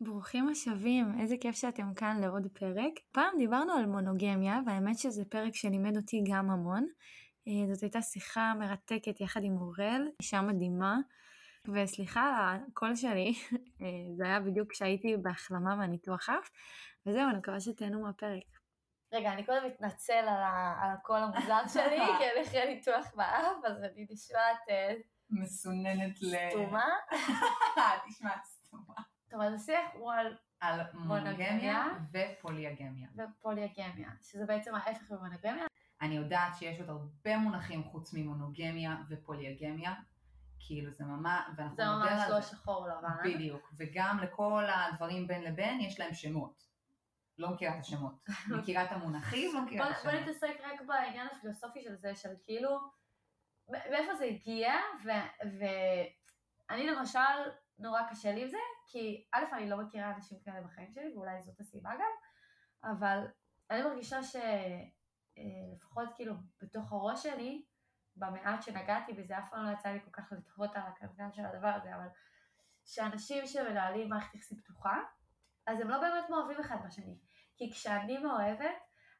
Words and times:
ברוכים 0.00 0.48
השבים, 0.48 1.20
איזה 1.20 1.36
כיף 1.40 1.56
שאתם 1.56 1.94
כאן 1.94 2.20
לעוד 2.20 2.46
פרק. 2.52 2.92
פעם 3.12 3.38
דיברנו 3.38 3.72
על 3.72 3.86
מונוגמיה, 3.86 4.60
והאמת 4.66 4.98
שזה 4.98 5.24
פרק 5.24 5.54
שלימד 5.54 5.96
אותי 5.96 6.24
גם 6.30 6.50
המון. 6.50 6.86
אה, 7.48 7.74
זאת 7.74 7.82
הייתה 7.82 8.02
שיחה 8.02 8.54
מרתקת 8.58 9.20
יחד 9.20 9.40
עם 9.44 9.56
אורל, 9.56 10.08
אישה 10.20 10.42
מדהימה. 10.42 10.96
וסליחה 11.74 12.50
על 12.52 12.60
הקול 12.70 12.96
שלי, 12.96 13.34
אה, 13.82 13.86
זה 14.16 14.24
היה 14.24 14.40
בדיוק 14.40 14.72
כשהייתי 14.72 15.16
בהחלמה 15.22 15.76
מהניתוח 15.76 16.28
אף, 16.28 16.50
וזהו, 17.06 17.28
אני 17.30 17.38
מקווה 17.38 17.60
שתהנו 17.60 18.02
מהפרק. 18.02 18.44
רגע, 19.14 19.32
אני 19.32 19.46
קודם 19.46 19.66
מתנצל 19.66 20.12
על, 20.12 20.42
ה, 20.42 20.74
על 20.82 20.90
הקול 20.90 21.16
המוזר 21.16 21.66
שלי, 21.74 21.98
כי 22.18 22.24
אני 22.32 22.46
אחרי 22.48 22.74
ניתוח 22.74 23.14
באף, 23.14 23.64
אז 23.64 23.82
אני 23.82 24.06
נשמעת 24.10 24.68
אה, 24.70 24.94
מסוננת 25.30 26.22
ל... 26.22 26.36
סתומה. 26.50 26.86
תשמע, 28.08 28.30
סתומה. 28.44 29.07
טוב, 29.30 29.40
אז 29.40 29.54
השיח 29.54 29.90
הוא 29.94 30.12
על 30.12 30.36
על 30.60 30.80
מונוגמיה. 30.94 31.84
ופוליאגמיה. 32.12 33.08
פוליאגמיה, 33.40 34.10
שזה 34.22 34.46
בעצם 34.46 34.74
ההפך 34.74 35.10
ממונוגמיה. 35.10 35.66
אני 36.00 36.16
יודעת 36.16 36.56
שיש 36.58 36.80
עוד 36.80 36.88
הרבה 36.88 37.38
מונחים 37.38 37.84
חוץ 37.84 38.14
ממונוגמיה 38.14 38.96
ופוליאגמיה, 39.08 39.94
כאילו 40.58 40.90
זה 40.90 41.04
ממש, 41.04 41.40
ואנחנו 41.56 41.76
זה 41.76 41.84
נדבר 41.84 41.96
ממש 41.96 42.22
על 42.26 42.30
לא 42.30 42.40
זה. 42.40 42.46
שחור 42.46 42.88
לבן. 42.88 43.08
בדיוק, 43.24 43.72
וגם 43.76 44.18
לכל 44.22 44.64
הדברים 44.74 45.26
בין 45.26 45.42
לבין 45.42 45.80
יש 45.80 46.00
להם 46.00 46.14
שמות. 46.14 46.68
לא 47.38 47.50
מכירה 47.50 47.74
את 47.74 47.80
השמות. 47.80 48.28
מכירה 48.58 48.84
את 48.84 48.92
המונחים, 48.92 49.54
לא 49.54 49.62
מכירה 49.62 49.84
בוא, 49.86 49.94
את 49.96 50.02
בוא 50.02 50.10
השמות. 50.10 50.28
נתעסק 50.28 50.60
רק 50.64 50.80
בעניין 50.86 51.28
הפילוסופי 51.36 51.82
של 51.82 51.94
זה, 51.94 52.16
של 52.16 52.34
כאילו, 52.44 52.78
מאיפה 53.68 54.14
זה 54.18 54.24
הגיע, 54.24 54.72
ואני 56.70 56.86
למשל, 56.86 57.18
נורא 57.78 58.02
קשה 58.10 58.32
לי 58.32 58.42
עם 58.42 58.48
זה, 58.48 58.58
כי 58.86 59.26
א', 59.32 59.44
אני 59.52 59.70
לא 59.70 59.76
מכירה 59.76 60.14
אנשים 60.14 60.38
כאלה 60.44 60.60
בחיים 60.60 60.92
שלי, 60.92 61.12
ואולי 61.16 61.42
זאת 61.42 61.60
הסיבה 61.60 61.90
גם, 61.94 62.10
אבל 62.84 63.26
אני 63.70 63.82
מרגישה 63.82 64.18
שלפחות 64.22 66.08
כאילו 66.14 66.34
בתוך 66.62 66.92
הראש 66.92 67.22
שלי, 67.22 67.64
במעט 68.16 68.62
שנגעתי 68.62 69.12
בזה, 69.12 69.38
אף 69.38 69.50
פעם 69.50 69.66
לא 69.66 69.72
יצא 69.72 69.88
לי 69.88 70.00
כל 70.00 70.10
כך 70.10 70.32
לטעות 70.32 70.76
על 70.76 70.82
הקנקן 70.82 71.32
של 71.32 71.44
הדבר 71.44 71.68
הזה, 71.68 71.96
אבל 71.96 72.06
שאנשים 72.86 73.46
שמנהלים 73.46 74.08
מערכת 74.08 74.34
יחסים 74.34 74.58
פתוחה, 74.58 75.02
אז 75.66 75.80
הם 75.80 75.88
לא 75.88 76.00
באמת 76.00 76.30
מאוהבים 76.30 76.60
אחד 76.60 76.76
בשני. 76.86 77.18
כי 77.56 77.72
כשאני 77.72 78.18
מאוהבת, 78.18 78.76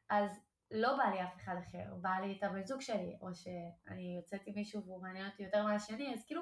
אז 0.09 0.45
לא 0.71 0.97
בא 0.97 1.03
לי 1.03 1.23
אף 1.23 1.35
אחד 1.35 1.55
אחר, 1.57 1.95
בא 2.01 2.09
לי 2.09 2.37
את 2.37 2.43
הבן 2.43 2.65
זוג 2.65 2.81
שלי, 2.81 3.17
או 3.21 3.35
שאני 3.35 4.15
יוצאת 4.17 4.41
עם 4.45 4.55
מישהו 4.55 4.83
והוא 4.85 5.01
מעניין 5.01 5.29
אותי 5.29 5.43
יותר 5.43 5.63
מהשני, 5.63 6.13
אז 6.13 6.25
כאילו, 6.25 6.41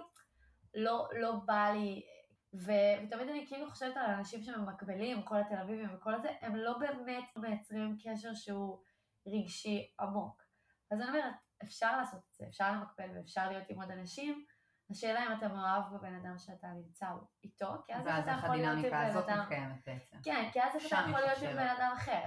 לא, 0.76 1.08
לא 1.14 1.36
בא 1.46 1.72
לי, 1.74 2.06
ו, 2.54 2.72
ותמיד 3.04 3.30
אני 3.30 3.46
כאילו 3.48 3.70
חושבת 3.70 3.98
על 3.98 4.06
אנשים 4.06 4.44
שממקבלים, 4.44 5.24
כל 5.24 5.38
התל 5.38 5.58
אביבים 5.58 5.96
וכל 5.96 6.16
הזה, 6.16 6.30
הם 6.42 6.56
לא 6.56 6.78
באמת 6.78 7.38
מייצרים 7.38 7.98
קשר 8.04 8.34
שהוא 8.34 8.84
רגשי 9.28 9.92
עמוק. 10.00 10.44
אז 10.92 11.02
אני 11.02 11.10
אומרת, 11.10 11.34
אפשר 11.64 11.98
לעשות 11.98 12.20
את 12.30 12.34
זה, 12.34 12.46
אפשר 12.48 12.72
למקבל 12.72 13.18
ואפשר 13.18 13.50
להיות 13.50 13.70
עם 13.70 13.82
עוד 13.82 13.92
אנשים, 13.92 14.46
השאלה 14.90 15.28
אם 15.28 15.38
אתה 15.38 15.48
מאוהב 15.48 15.84
בבן 15.94 16.14
אדם 16.14 16.38
שאתה 16.38 16.68
נמצא 16.68 17.08
איתו, 17.44 17.68
כי 17.86 17.94
אז 17.96 18.06
ואז 18.06 18.24
אתה 18.24 18.32
יכול 18.32 18.56
להיות 18.56 18.72
עם 18.72 18.78
הדינמיקה 18.78 18.98
בן 18.98 19.06
הזאת 19.06 19.30
אדם, 19.30 19.42
מתקיימת 19.42 19.86
בעצם. 19.86 20.18
כן, 20.24 20.50
כי 20.54 20.62
אז 20.62 20.76
אתה 20.76 20.86
יכול 20.86 21.20
להיות 21.20 21.38
עם. 21.42 21.56
בן 21.56 21.68
אדם 21.68 21.92
אחר. 21.94 22.22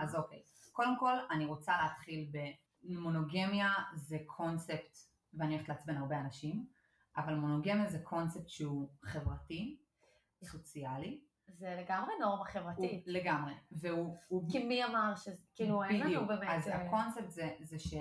אז 0.00 0.16
אוקיי, 0.16 0.42
קודם 0.72 0.98
כל 0.98 1.14
אני 1.30 1.46
רוצה 1.46 1.72
להתחיל 1.82 2.30
במונוגמיה 2.82 3.72
זה 3.94 4.18
קונספט, 4.26 4.96
ואני 5.34 5.54
הולכת 5.54 5.68
לעצבן 5.68 5.96
הרבה 5.96 6.20
אנשים, 6.20 6.66
אבל 7.16 7.34
מונוגמיה 7.34 7.86
זה 7.86 7.98
קונספט 7.98 8.48
שהוא 8.48 8.88
חברתי, 9.02 9.78
סוציאלי, 10.44 11.20
זה 11.48 11.76
לגמרי 11.80 12.12
נורמה 12.20 12.38
הוא 12.38 12.46
חברתית. 12.46 13.04
לגמרי, 13.06 13.54
והוא 13.72 14.16
הוא 14.28 14.50
כי 14.50 14.64
מי 14.64 14.84
אמר 14.84 15.14
שזה, 15.16 15.44
כאילו 15.54 15.84
אין 15.84 16.00
לנו 16.00 16.26
באמת... 16.26 16.48
אז 16.48 16.68
אה, 16.68 16.86
הקונספט 16.86 17.30
זה, 17.30 17.54
זה 17.60 17.78
ש... 17.78 17.94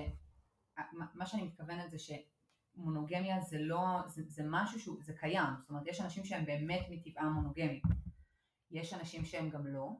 מה 0.91 1.05
מה 1.13 1.25
שאני 1.25 1.43
מתכוונת 1.43 1.91
זה 1.91 1.97
שמונוגמיה 1.99 3.41
זה 3.41 3.57
לא, 3.59 3.99
זה, 4.07 4.23
זה 4.27 4.43
משהו 4.49 4.79
שהוא, 4.79 5.03
זה 5.03 5.13
קיים, 5.13 5.49
זאת 5.59 5.69
אומרת 5.69 5.87
יש 5.87 6.01
אנשים 6.01 6.25
שהם 6.25 6.45
באמת 6.45 6.85
מטבעם 6.89 7.33
מונוגמיים, 7.33 7.81
יש 8.71 8.93
אנשים 8.93 9.25
שהם 9.25 9.49
גם 9.49 9.67
לא, 9.67 9.91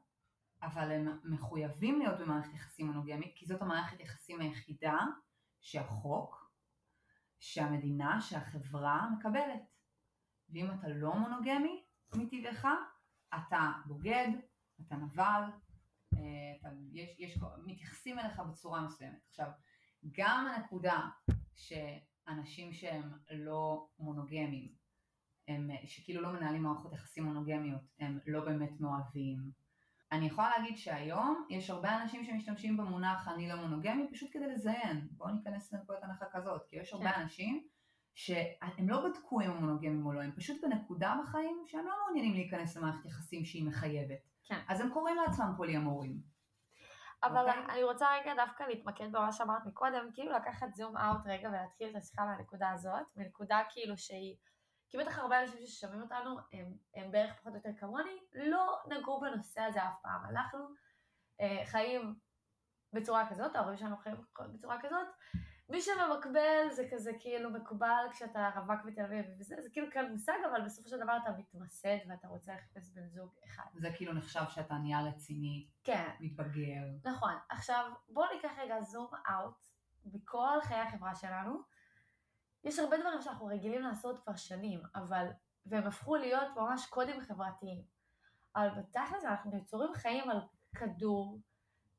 אבל 0.61 0.91
הם 0.91 1.19
מחויבים 1.23 1.99
להיות 1.99 2.19
במערכת 2.19 2.53
יחסים 2.53 2.87
מונוגמית, 2.87 3.33
כי 3.35 3.45
זאת 3.45 3.61
המערכת 3.61 3.99
יחסים 3.99 4.41
היחידה 4.41 4.97
שהחוק, 5.61 6.44
שהמדינה, 7.39 8.21
שהחברה 8.21 9.09
מקבלת. 9.17 9.61
ואם 10.49 10.71
אתה 10.71 10.87
לא 10.87 11.15
מונוגמי 11.15 11.83
מטבעך, 12.15 12.65
אתה 13.35 13.71
בוגד, 13.85 14.27
אתה 14.81 14.95
נבל, 14.95 15.41
אה, 16.13 16.19
אתה, 16.59 16.69
יש, 16.91 17.09
יש, 17.19 17.39
מתייחסים 17.65 18.19
אליך 18.19 18.39
בצורה 18.39 18.81
מסוימת. 18.81 19.19
עכשיו, 19.29 19.49
גם 20.11 20.47
הנקודה 20.47 21.09
שאנשים 21.55 22.73
שהם 22.73 23.11
לא 23.31 23.87
מונוגמים, 23.99 24.75
הם, 25.47 25.69
שכאילו 25.85 26.21
לא 26.21 26.33
מנהלים 26.33 26.63
מערכות 26.63 26.93
יחסים 26.93 27.23
מונוגמיות, 27.23 27.81
הם 27.99 28.19
לא 28.27 28.45
באמת 28.45 28.79
מאוהבים. 28.79 29.64
אני 30.11 30.25
יכולה 30.25 30.49
להגיד 30.57 30.77
שהיום 30.77 31.45
יש 31.49 31.69
הרבה 31.69 32.01
אנשים 32.01 32.25
שמשתמשים 32.25 32.77
במונח 32.77 33.27
אני 33.27 33.49
לא 33.49 33.55
מונוגמי 33.55 34.07
פשוט 34.11 34.29
כדי 34.33 34.47
לזיין. 34.47 35.07
בואו 35.11 35.29
ניכנס 35.29 35.73
לנקודת 35.73 36.03
הנחה 36.03 36.25
כזאת, 36.31 36.61
כי 36.67 36.75
יש 36.75 36.93
הרבה 36.93 37.11
כן. 37.11 37.21
אנשים 37.21 37.67
שהם 38.15 38.89
לא 38.89 39.09
בדקו 39.09 39.41
אם 39.41 39.51
הם 39.51 39.57
מונוגמים 39.57 40.05
או 40.05 40.13
לא, 40.13 40.21
הם 40.21 40.31
פשוט 40.31 40.61
בנקודה 40.61 41.15
בחיים 41.23 41.63
שהם 41.65 41.85
לא 41.85 41.93
מעוניינים 42.03 42.33
להיכנס 42.33 42.77
למערכת 42.77 43.05
יחסים 43.05 43.45
שהיא 43.45 43.67
מחייבת. 43.67 44.19
כן. 44.43 44.59
אז 44.67 44.81
הם 44.81 44.89
קוראים 44.89 45.15
לעצמם 45.15 45.53
פוליאמורים. 45.57 46.35
אבל 47.23 47.49
אוקיי. 47.49 47.65
אני 47.69 47.83
רוצה 47.83 48.07
רגע 48.21 48.33
דווקא 48.35 48.63
להתמקד 48.63 49.11
במה 49.11 49.31
שאמרת 49.31 49.65
מקודם, 49.65 50.09
כאילו 50.13 50.31
לקחת 50.31 50.73
זום 50.73 50.97
אאוט 50.97 51.21
רגע 51.25 51.49
ולהתחיל 51.49 51.89
את 51.89 51.95
השיחה 51.95 52.25
מהנקודה 52.25 52.69
הזאת, 52.71 53.05
מנקודה 53.15 53.61
כאילו 53.69 53.97
שהיא, 53.97 54.35
כי 54.89 54.97
בטח 54.97 55.19
הרבה 55.19 55.41
אנשים 55.41 55.65
ששומעים 55.65 56.01
אותנו, 56.01 56.37
הם, 56.53 56.77
הם 56.95 57.11
בערך 57.11 57.35
פחות 57.39 57.51
או 57.51 57.57
יותר 57.57 57.69
כמוני, 57.79 58.19
לא 58.33 58.79
נגעו 58.87 59.19
בנושא 59.19 59.61
הזה 59.61 59.83
אף 59.83 60.01
פעם. 60.01 60.25
אנחנו 60.29 60.59
אה, 61.41 61.61
חיים 61.65 62.15
בצורה 62.93 63.29
כזאת, 63.29 63.55
ההורים 63.55 63.77
שלנו 63.77 63.97
חיים 63.97 64.15
בצורה 64.53 64.81
כזאת, 64.81 65.07
מי 65.69 65.81
שממקבל 65.81 66.69
זה 66.71 66.87
כזה 66.91 67.11
כאילו 67.19 67.49
מקובל 67.49 68.05
כשאתה 68.11 68.49
רווק 68.55 68.85
בתל 68.85 69.01
אביב 69.01 69.25
וזה, 69.39 69.55
זה 69.61 69.69
כאילו 69.69 69.87
כאן 69.91 70.11
מושג, 70.11 70.33
אבל 70.51 70.61
בסופו 70.65 70.89
של 70.89 70.99
דבר 70.99 71.17
אתה 71.23 71.31
מתמסד 71.37 71.97
ואתה 72.09 72.27
רוצה 72.27 72.53
לחפש 72.55 72.89
בן 72.93 73.07
זוג 73.07 73.29
אחד. 73.45 73.63
זה 73.75 73.89
כאילו 73.95 74.13
נחשב 74.13 74.43
שאתה 74.49 74.73
נהיה 74.73 75.01
רציני, 75.01 75.67
כן, 75.83 76.09
מתבגר. 76.19 76.83
נכון. 77.03 77.33
עכשיו, 77.49 77.91
בואו 78.09 78.33
ניקח 78.33 78.51
רגע 78.57 78.81
זום 78.81 79.07
אאוט 79.29 79.65
בכל 80.05 80.57
חיי 80.61 80.77
החברה 80.77 81.15
שלנו. 81.15 81.74
יש 82.65 82.79
הרבה 82.79 82.97
דברים 82.97 83.21
שאנחנו 83.21 83.45
רגילים 83.45 83.81
לעשות 83.81 84.23
כבר 84.23 84.35
שנים, 84.35 84.81
אבל, 84.95 85.25
והם 85.65 85.87
הפכו 85.87 86.15
להיות 86.15 86.47
ממש 86.55 86.85
קודים 86.85 87.21
חברתיים. 87.21 87.81
אבל 88.55 88.69
בתכל'ס 88.69 89.23
אנחנו 89.23 89.57
יצורים 89.57 89.93
חיים 89.93 90.29
על 90.29 90.39
כדור 90.75 91.39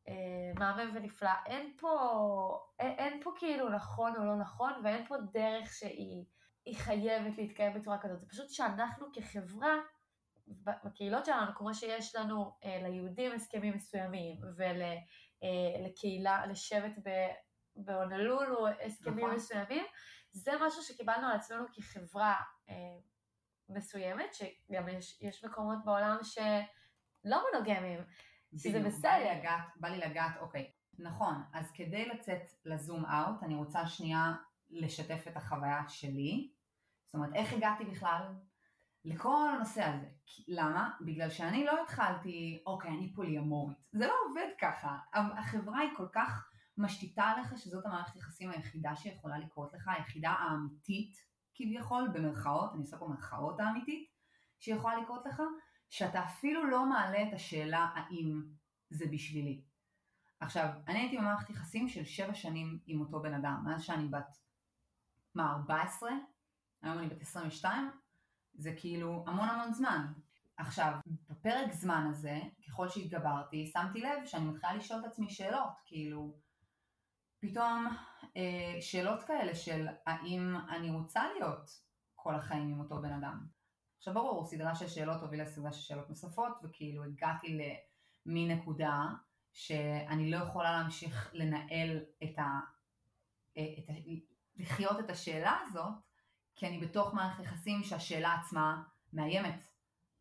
אה, 0.08 0.14
מהמם 0.58 0.90
ונפלא. 0.94 1.30
אין 1.46 1.76
פה, 1.78 1.90
אין, 2.78 2.92
אין 2.98 3.22
פה 3.22 3.30
כאילו 3.38 3.68
נכון 3.68 4.16
או 4.16 4.24
לא 4.24 4.36
נכון, 4.36 4.72
ואין 4.84 5.06
פה 5.06 5.16
דרך 5.32 5.72
שהיא 5.72 6.24
היא 6.64 6.76
חייבת 6.76 7.38
להתקיים 7.38 7.74
בצורה 7.74 7.98
כזאת. 7.98 8.20
זה 8.20 8.26
פשוט 8.28 8.50
שאנחנו 8.50 9.06
כחברה, 9.12 9.74
בקהילות 10.84 11.24
שלנו, 11.24 11.54
כמו 11.54 11.74
שיש 11.74 12.16
לנו 12.16 12.52
אה, 12.64 12.78
ליהודים 12.82 13.32
הסכמים 13.32 13.74
מסוימים, 13.74 14.36
ולקהילה, 14.56 16.46
לשבט 16.46 16.98
ב- 17.02 17.32
בהונולולו 17.76 18.66
הסכמים 18.68 19.24
נכון. 19.24 19.36
מסוימים, 19.36 19.84
זה 20.36 20.52
משהו 20.66 20.82
שקיבלנו 20.82 21.26
על 21.26 21.36
עצמנו 21.36 21.64
כחברה 21.72 22.34
אה, 22.68 22.74
מסוימת, 23.68 24.34
שגם 24.34 24.88
יש, 24.88 25.22
יש 25.22 25.44
מקומות 25.44 25.78
בעולם 25.84 26.16
שלא 26.22 27.42
מונוגמיים. 27.52 28.00
שזה 28.58 28.80
בסדר. 28.80 29.08
בא 29.10 29.18
לי 29.18 29.38
לגעת, 29.38 29.64
בא 29.76 29.88
לי 29.88 29.98
לגעת, 29.98 30.36
אוקיי. 30.40 30.72
נכון, 30.98 31.42
אז 31.52 31.70
כדי 31.74 32.08
לצאת 32.08 32.42
לזום 32.64 33.04
אאוט, 33.04 33.42
אני 33.42 33.54
רוצה 33.54 33.86
שנייה 33.86 34.34
לשתף 34.70 35.24
את 35.28 35.36
החוויה 35.36 35.82
שלי. 35.88 36.50
זאת 37.06 37.14
אומרת, 37.14 37.34
איך 37.34 37.52
הגעתי 37.52 37.84
בכלל 37.84 38.34
לכל 39.04 39.48
הנושא 39.54 39.84
הזה. 39.84 40.06
למה? 40.48 40.90
בגלל 41.00 41.30
שאני 41.30 41.64
לא 41.64 41.82
התחלתי, 41.82 42.62
אוקיי, 42.66 42.90
אני 42.90 43.12
פוליאמורית. 43.14 43.78
זה 43.92 44.06
לא 44.06 44.14
עובד 44.30 44.48
ככה. 44.60 44.98
החברה 45.12 45.78
היא 45.78 45.90
כל 45.96 46.08
כך 46.12 46.48
משתיתה 46.78 47.24
עליך 47.24 47.58
שזאת 47.58 47.86
המערכת 47.86 48.16
יחסים 48.16 48.50
היחידה 48.50 48.96
שיכולה 48.96 49.38
לקרות 49.38 49.74
לך, 49.74 49.88
היחידה 49.88 50.30
האמיתית, 50.30 51.16
כביכול, 51.54 52.08
במרכאות, 52.14 52.72
אני 52.72 52.80
עושה 52.80 52.98
פה 52.98 53.08
מרכאות 53.08 53.60
האמיתית, 53.60 54.10
שיכולה 54.58 54.96
לקרות 54.96 55.26
לך, 55.26 55.42
שאתה 55.90 56.24
אפילו 56.24 56.66
לא 56.66 56.86
מעלה 56.86 57.22
את 57.22 57.32
השאלה 57.32 57.88
האם 57.94 58.42
זה 58.90 59.06
בשבילי. 59.12 59.62
עכשיו, 60.40 60.68
אני 60.88 60.98
הייתי 60.98 61.18
במערכת 61.18 61.50
יחסים 61.50 61.88
של 61.88 62.04
שבע 62.04 62.34
שנים 62.34 62.78
עם 62.86 63.00
אותו 63.00 63.22
בן 63.22 63.34
אדם, 63.34 63.62
מאז 63.64 63.82
שאני 63.82 64.08
בת, 64.08 64.38
מה, 65.34 65.52
14? 65.52 66.10
היום 66.82 66.98
אני 66.98 67.08
בת 67.08 67.22
22? 67.22 67.90
זה 68.54 68.74
כאילו 68.76 69.24
המון 69.26 69.48
המון 69.48 69.72
זמן. 69.72 70.12
עכשיו, 70.56 70.92
בפרק 71.30 71.72
זמן 71.72 72.06
הזה, 72.10 72.40
ככל 72.68 72.88
שהתגברתי, 72.88 73.66
שמתי 73.66 74.00
לב 74.00 74.24
שאני 74.24 74.44
מתחילה 74.44 74.74
לשאול 74.74 75.00
את 75.00 75.04
עצמי 75.04 75.30
שאלות, 75.30 75.80
כאילו, 75.86 76.36
פתאום 77.50 77.86
אה, 78.36 78.76
שאלות 78.80 79.22
כאלה 79.22 79.54
של 79.54 79.86
האם 80.06 80.56
אני 80.68 80.90
רוצה 80.90 81.22
להיות 81.34 81.80
כל 82.14 82.34
החיים 82.34 82.68
עם 82.68 82.80
אותו 82.80 83.02
בן 83.02 83.12
אדם. 83.12 83.46
עכשיו 83.98 84.14
ברור, 84.14 84.44
סדרה 84.44 84.74
של 84.74 84.88
שאלות 84.88 85.22
הובילה 85.22 85.44
לסדרה 85.44 85.72
של 85.72 85.80
שאלות 85.80 86.08
נוספות, 86.08 86.52
וכאילו 86.62 87.04
הגעתי 87.04 87.58
למין 88.26 88.50
נקודה 88.50 89.04
שאני 89.52 90.30
לא 90.30 90.36
יכולה 90.36 90.72
להמשיך 90.72 91.30
לנהל 91.32 92.00
את 92.22 92.38
ה... 92.38 92.60
את 93.52 93.90
ה... 93.90 93.92
לחיות 94.56 95.00
את 95.00 95.10
השאלה 95.10 95.58
הזאת, 95.62 95.92
כי 96.56 96.66
אני 96.66 96.78
בתוך 96.78 97.14
מערכת 97.14 97.42
יחסים 97.42 97.82
שהשאלה 97.84 98.34
עצמה 98.34 98.82
מאיימת 99.12 99.68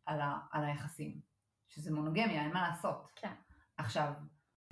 על, 0.06 0.20
ה... 0.20 0.38
על 0.50 0.64
היחסים, 0.64 1.20
שזה 1.68 1.94
מונוגמיה, 1.94 2.42
אין 2.42 2.52
מה 2.52 2.68
לעשות. 2.68 3.10
כן. 3.16 3.32
עכשיו, 3.76 4.12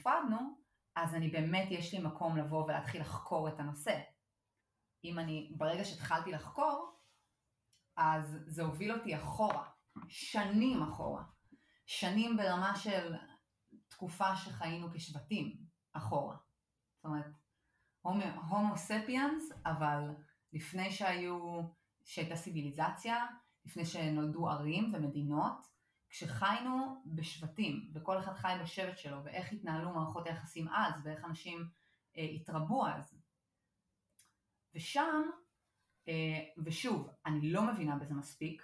נפרדנו, 0.01 0.64
אז 0.97 1.15
אני 1.15 1.29
באמת, 1.29 1.69
יש 1.71 1.95
לי 1.95 2.03
מקום 2.03 2.37
לבוא 2.37 2.65
ולהתחיל 2.65 3.01
לחקור 3.01 3.49
את 3.49 3.61
הנושא. 3.61 4.01
אם 5.05 5.19
אני, 5.19 5.53
ברגע 5.57 5.85
שהתחלתי 5.85 6.33
לחקור, 6.33 6.99
אז 7.97 8.39
זה 8.47 8.63
הוביל 8.63 8.93
אותי 8.93 9.17
אחורה, 9.17 9.69
שנים 10.09 10.83
אחורה. 10.83 11.25
שנים 11.87 12.37
ברמה 12.37 12.77
של 12.77 13.15
תקופה 13.89 14.37
שחיינו 14.37 14.89
כשבטים 14.95 15.57
אחורה. 15.93 16.37
זאת 16.97 17.05
אומרת, 17.05 17.27
הומו 18.49 18.77
ספיאנס, 18.77 19.53
אבל 19.67 20.11
לפני 20.53 20.91
שהיו, 20.91 21.63
שהייתה 22.05 22.37
סיביליזציה, 22.37 23.27
לפני 23.65 23.85
שנולדו 23.85 24.49
ערים 24.49 24.93
ומדינות, 24.95 25.74
כשחיינו 26.15 27.03
בשבטים, 27.07 27.91
וכל 27.95 28.19
אחד 28.19 28.35
חי 28.35 28.53
בשבט 28.63 28.99
שלו, 28.99 29.25
ואיך 29.25 29.53
התנהלו 29.53 29.95
מערכות 29.95 30.27
היחסים 30.27 30.69
אז, 30.69 30.95
ואיך 31.05 31.25
אנשים 31.25 31.69
אה, 32.17 32.23
התרבו 32.23 32.87
אז. 32.87 33.19
ושם, 34.75 35.23
אה, 36.09 36.45
ושוב, 36.65 37.09
אני 37.27 37.51
לא 37.51 37.63
מבינה 37.63 37.97
בזה 37.97 38.15
מספיק, 38.15 38.63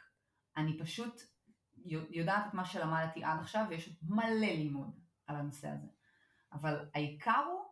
אני 0.56 0.78
פשוט 0.78 1.20
יודעת 2.10 2.46
את 2.48 2.54
מה 2.54 2.64
שלמדתי 2.64 3.24
עד 3.24 3.40
עכשיו, 3.40 3.66
ויש 3.68 3.88
עוד 3.88 3.96
מלא 4.02 4.46
לימוד 4.46 5.00
על 5.26 5.36
הנושא 5.36 5.68
הזה. 5.68 5.88
אבל 6.52 6.88
העיקר 6.94 7.44
הוא 7.52 7.64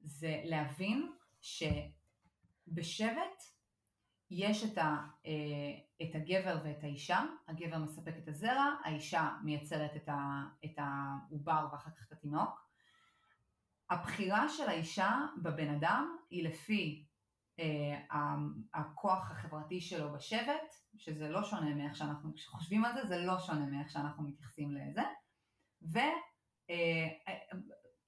זה 0.00 0.40
להבין 0.44 1.12
שבשבט 1.40 1.92
יש 4.30 4.64
את, 4.64 4.78
ה, 4.78 4.96
אה, 5.26 5.89
את 6.02 6.14
הגבר 6.14 6.58
ואת 6.64 6.84
האישה, 6.84 7.20
הגבר 7.48 7.78
מספק 7.78 8.14
את 8.18 8.28
הזרע, 8.28 8.74
האישה 8.84 9.30
מייצרת 9.44 9.96
את, 9.96 10.08
ה, 10.08 10.42
את 10.64 10.78
העובר 10.78 11.66
ואחר 11.72 11.90
כך 11.90 12.06
את 12.06 12.12
התינוק. 12.12 12.70
הבחירה 13.90 14.48
של 14.48 14.68
האישה 14.68 15.18
בבן 15.42 15.74
אדם 15.74 16.16
היא 16.30 16.48
לפי 16.48 17.06
אה, 17.58 18.16
הכוח 18.74 19.30
החברתי 19.30 19.80
שלו 19.80 20.12
בשבט, 20.12 20.72
שזה 20.96 21.28
לא 21.28 21.44
שונה 21.44 21.74
מאיך 21.74 21.96
שאנחנו, 21.96 22.34
כשחושבים 22.34 22.84
על 22.84 22.92
זה, 22.94 23.08
זה 23.08 23.18
לא 23.18 23.38
שונה 23.38 23.66
מאיך 23.66 23.90
שאנחנו 23.90 24.22
מתייחסים 24.22 24.74
לזה, 24.74 25.02
ואם 25.82 26.10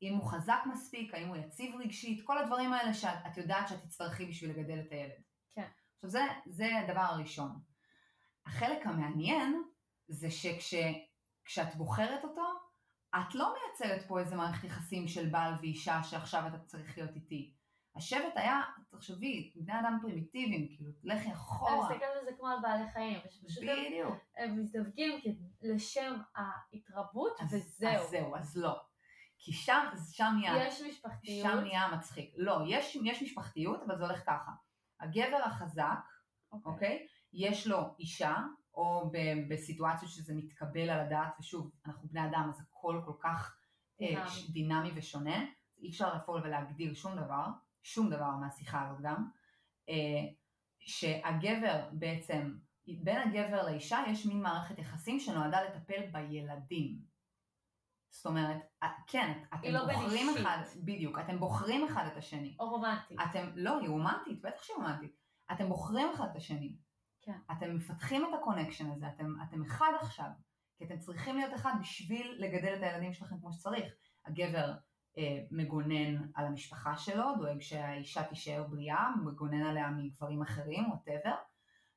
אה, 0.03 0.11
הוא 0.11 0.31
חזק 0.31 0.61
מספיק, 0.73 1.15
האם 1.15 1.29
הוא 1.29 1.37
יציב 1.37 1.75
רגשית, 1.81 2.27
כל 2.27 2.39
הדברים 2.39 2.73
האלה 2.73 2.95
שאת 2.95 3.37
יודעת 3.37 3.69
שאת 3.69 3.83
תצטרכי 3.83 4.27
בשביל 4.27 4.51
לגדל 4.51 4.81
את 4.81 4.93
הילד. 4.93 5.23
כן. 5.51 5.69
עכשיו 5.95 6.11
זה, 6.11 6.23
זה 6.47 6.79
הדבר 6.79 7.01
הראשון. 7.01 7.72
החלק 8.47 8.87
המעניין 8.87 9.63
זה 10.09 10.29
שכשאת 10.31 11.75
בוחרת 11.77 12.25
אותו, 12.25 12.45
את 13.15 13.35
לא 13.35 13.55
מייצרת 13.55 14.09
פה 14.09 14.21
איזה 14.21 14.37
מערכת 14.37 14.65
יחסים 14.65 15.09
של 15.09 15.29
בעל 15.29 15.55
ואישה 15.61 16.03
שעכשיו 16.03 16.43
אתה 16.49 16.59
צריך 16.59 16.99
להיות 16.99 17.17
איתי. 17.17 17.55
השבט 17.97 18.33
היה, 18.37 18.61
תחשבי, 18.91 19.53
בני 19.57 19.81
אדם 19.81 19.99
פרימיטיביים, 20.03 20.69
כאילו, 20.69 20.91
לכי 21.05 21.33
אחורה. 21.33 21.73
אני 21.73 21.81
מסתכלת 21.81 22.17
על 22.21 22.25
זה 22.25 22.31
כמו 22.39 22.49
על 22.49 22.59
בעלי 22.63 22.91
חיים. 22.91 23.21
בדיוק. 23.61 24.15
הם 24.37 24.59
מזדווגים 24.61 25.21
לשם 25.63 26.21
ההתרבות, 26.35 27.41
אז, 27.41 27.55
וזהו. 27.55 27.89
אז 27.91 28.11
זהו, 28.11 28.37
אז 28.37 28.57
לא. 28.57 28.81
כי 29.39 29.53
שם, 29.53 29.87
שם 30.13 30.33
נהיה... 30.41 30.67
יש 30.67 30.83
משפחתיות. 30.83 31.43
שם 31.43 31.59
נהיה 31.59 31.97
מצחיק. 31.97 32.35
לא, 32.37 32.61
יש, 32.69 32.97
יש 33.05 33.23
משפחתיות, 33.23 33.83
אבל 33.83 33.99
זה 33.99 34.05
הולך 34.05 34.23
ככה. 34.27 34.53
הגבר 35.01 35.43
החזק, 35.45 35.85
אוקיי, 36.53 36.73
okay. 36.73 36.75
אוקיי? 36.75 37.07
יש 37.33 37.67
לו 37.67 37.95
אישה, 37.99 38.37
או 38.75 39.13
בסיטואציות 39.49 40.11
שזה 40.11 40.35
מתקבל 40.35 40.91
על 40.91 41.01
הדעת, 41.01 41.35
ושוב, 41.41 41.71
אנחנו 41.87 42.09
בני 42.09 42.25
אדם, 42.25 42.51
אז 42.55 42.61
הכל 42.61 43.01
כל 43.05 43.15
כך 43.21 43.57
אה, 44.01 44.07
דינמי, 44.07 44.21
אה, 44.21 44.53
דינמי 44.53 44.91
ושונה, 44.95 45.45
אי 45.79 45.91
אפשר 45.91 46.15
לפעול 46.15 46.41
ולהגדיר 46.45 46.95
שום 46.95 47.17
דבר, 47.17 47.47
שום 47.83 48.11
דבר 48.11 48.31
מהשיחה 48.31 48.87
הזאת 48.87 49.01
גם, 49.03 49.29
אה, 49.89 50.29
שהגבר 50.79 51.89
בעצם, 51.93 52.55
בין 52.87 53.29
הגבר 53.29 53.67
לאישה 53.67 54.05
יש 54.09 54.27
מין 54.27 54.43
מערכת 54.43 54.79
יחסים 54.79 55.21
שנועדה 55.21 55.63
לטפל 55.63 56.07
בילדים. 56.13 57.13
זאת 58.11 58.27
אומרת, 58.27 58.57
כן, 59.07 59.43
אתם 59.55 59.69
לא 59.69 59.93
בוחרים 59.93 60.27
אחד, 60.37 60.59
בדיוק, 60.85 61.19
אתם 61.19 61.39
בוחרים 61.39 61.85
אחד 61.85 62.07
את 62.13 62.17
השני. 62.17 62.57
או 62.61 62.71
רומנטית. 62.71 63.19
אתם, 63.31 63.51
לא, 63.55 63.79
היא 63.79 63.89
רומנטית, 63.89 64.43
בטח 64.43 64.63
שהיא 64.63 64.77
רומנטית. 64.77 65.17
אתם 65.53 65.69
בוחרים 65.69 66.09
אחד 66.15 66.29
את 66.31 66.37
השני. 66.37 66.77
כן. 67.23 67.39
אתם 67.53 67.77
מפתחים 67.77 68.25
את 68.25 68.39
ה 68.41 68.45
connection 68.45 68.91
הזה, 68.91 69.07
אתם, 69.09 69.35
אתם 69.49 69.63
אחד 69.63 69.93
עכשיו. 70.01 70.29
כי 70.79 70.85
אתם 70.85 70.99
צריכים 70.99 71.37
להיות 71.37 71.55
אחד 71.55 71.73
בשביל 71.81 72.37
לגדל 72.39 72.75
את 72.75 72.83
הילדים 72.83 73.13
שלכם 73.13 73.41
כמו 73.41 73.53
שצריך. 73.53 73.95
הגבר 74.27 74.73
אה, 75.19 75.39
מגונן 75.51 76.23
על 76.35 76.47
המשפחה 76.47 76.97
שלו, 76.97 77.25
דואג 77.39 77.61
שהאישה 77.61 78.23
תישאר 78.23 78.63
בריאה, 78.63 79.11
מגונן 79.25 79.63
עליה 79.63 79.91
מגברים 79.91 80.43
אחרים, 80.43 80.91
ווטאבר, 80.91 81.35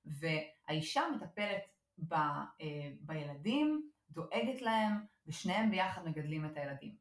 והאישה 0.05 1.01
מטפלת 1.15 1.61
ב, 1.97 2.13
אה, 2.13 2.91
בילדים, 2.99 3.89
דואגת 4.09 4.61
להם, 4.61 5.05
ושניהם 5.27 5.71
ביחד 5.71 6.05
מגדלים 6.05 6.45
את 6.45 6.57
הילדים. 6.57 6.95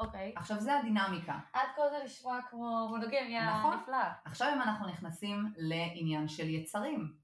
אוקיי. 0.00 0.32
Okay. 0.36 0.40
עכשיו 0.40 0.60
זה 0.60 0.78
הדינמיקה. 0.78 1.38
עד 1.52 1.68
כה 1.76 1.82
זה 1.90 2.04
נשמע 2.04 2.38
כמו 2.50 2.86
מונוגמיה 2.90 3.58
נכון. 3.58 3.76
נפלאה. 3.76 4.12
עכשיו 4.24 4.52
אם 4.56 4.62
אנחנו 4.62 4.88
נכנסים 4.88 5.52
לעניין 5.56 6.28
של 6.28 6.48
יצרים, 6.48 7.23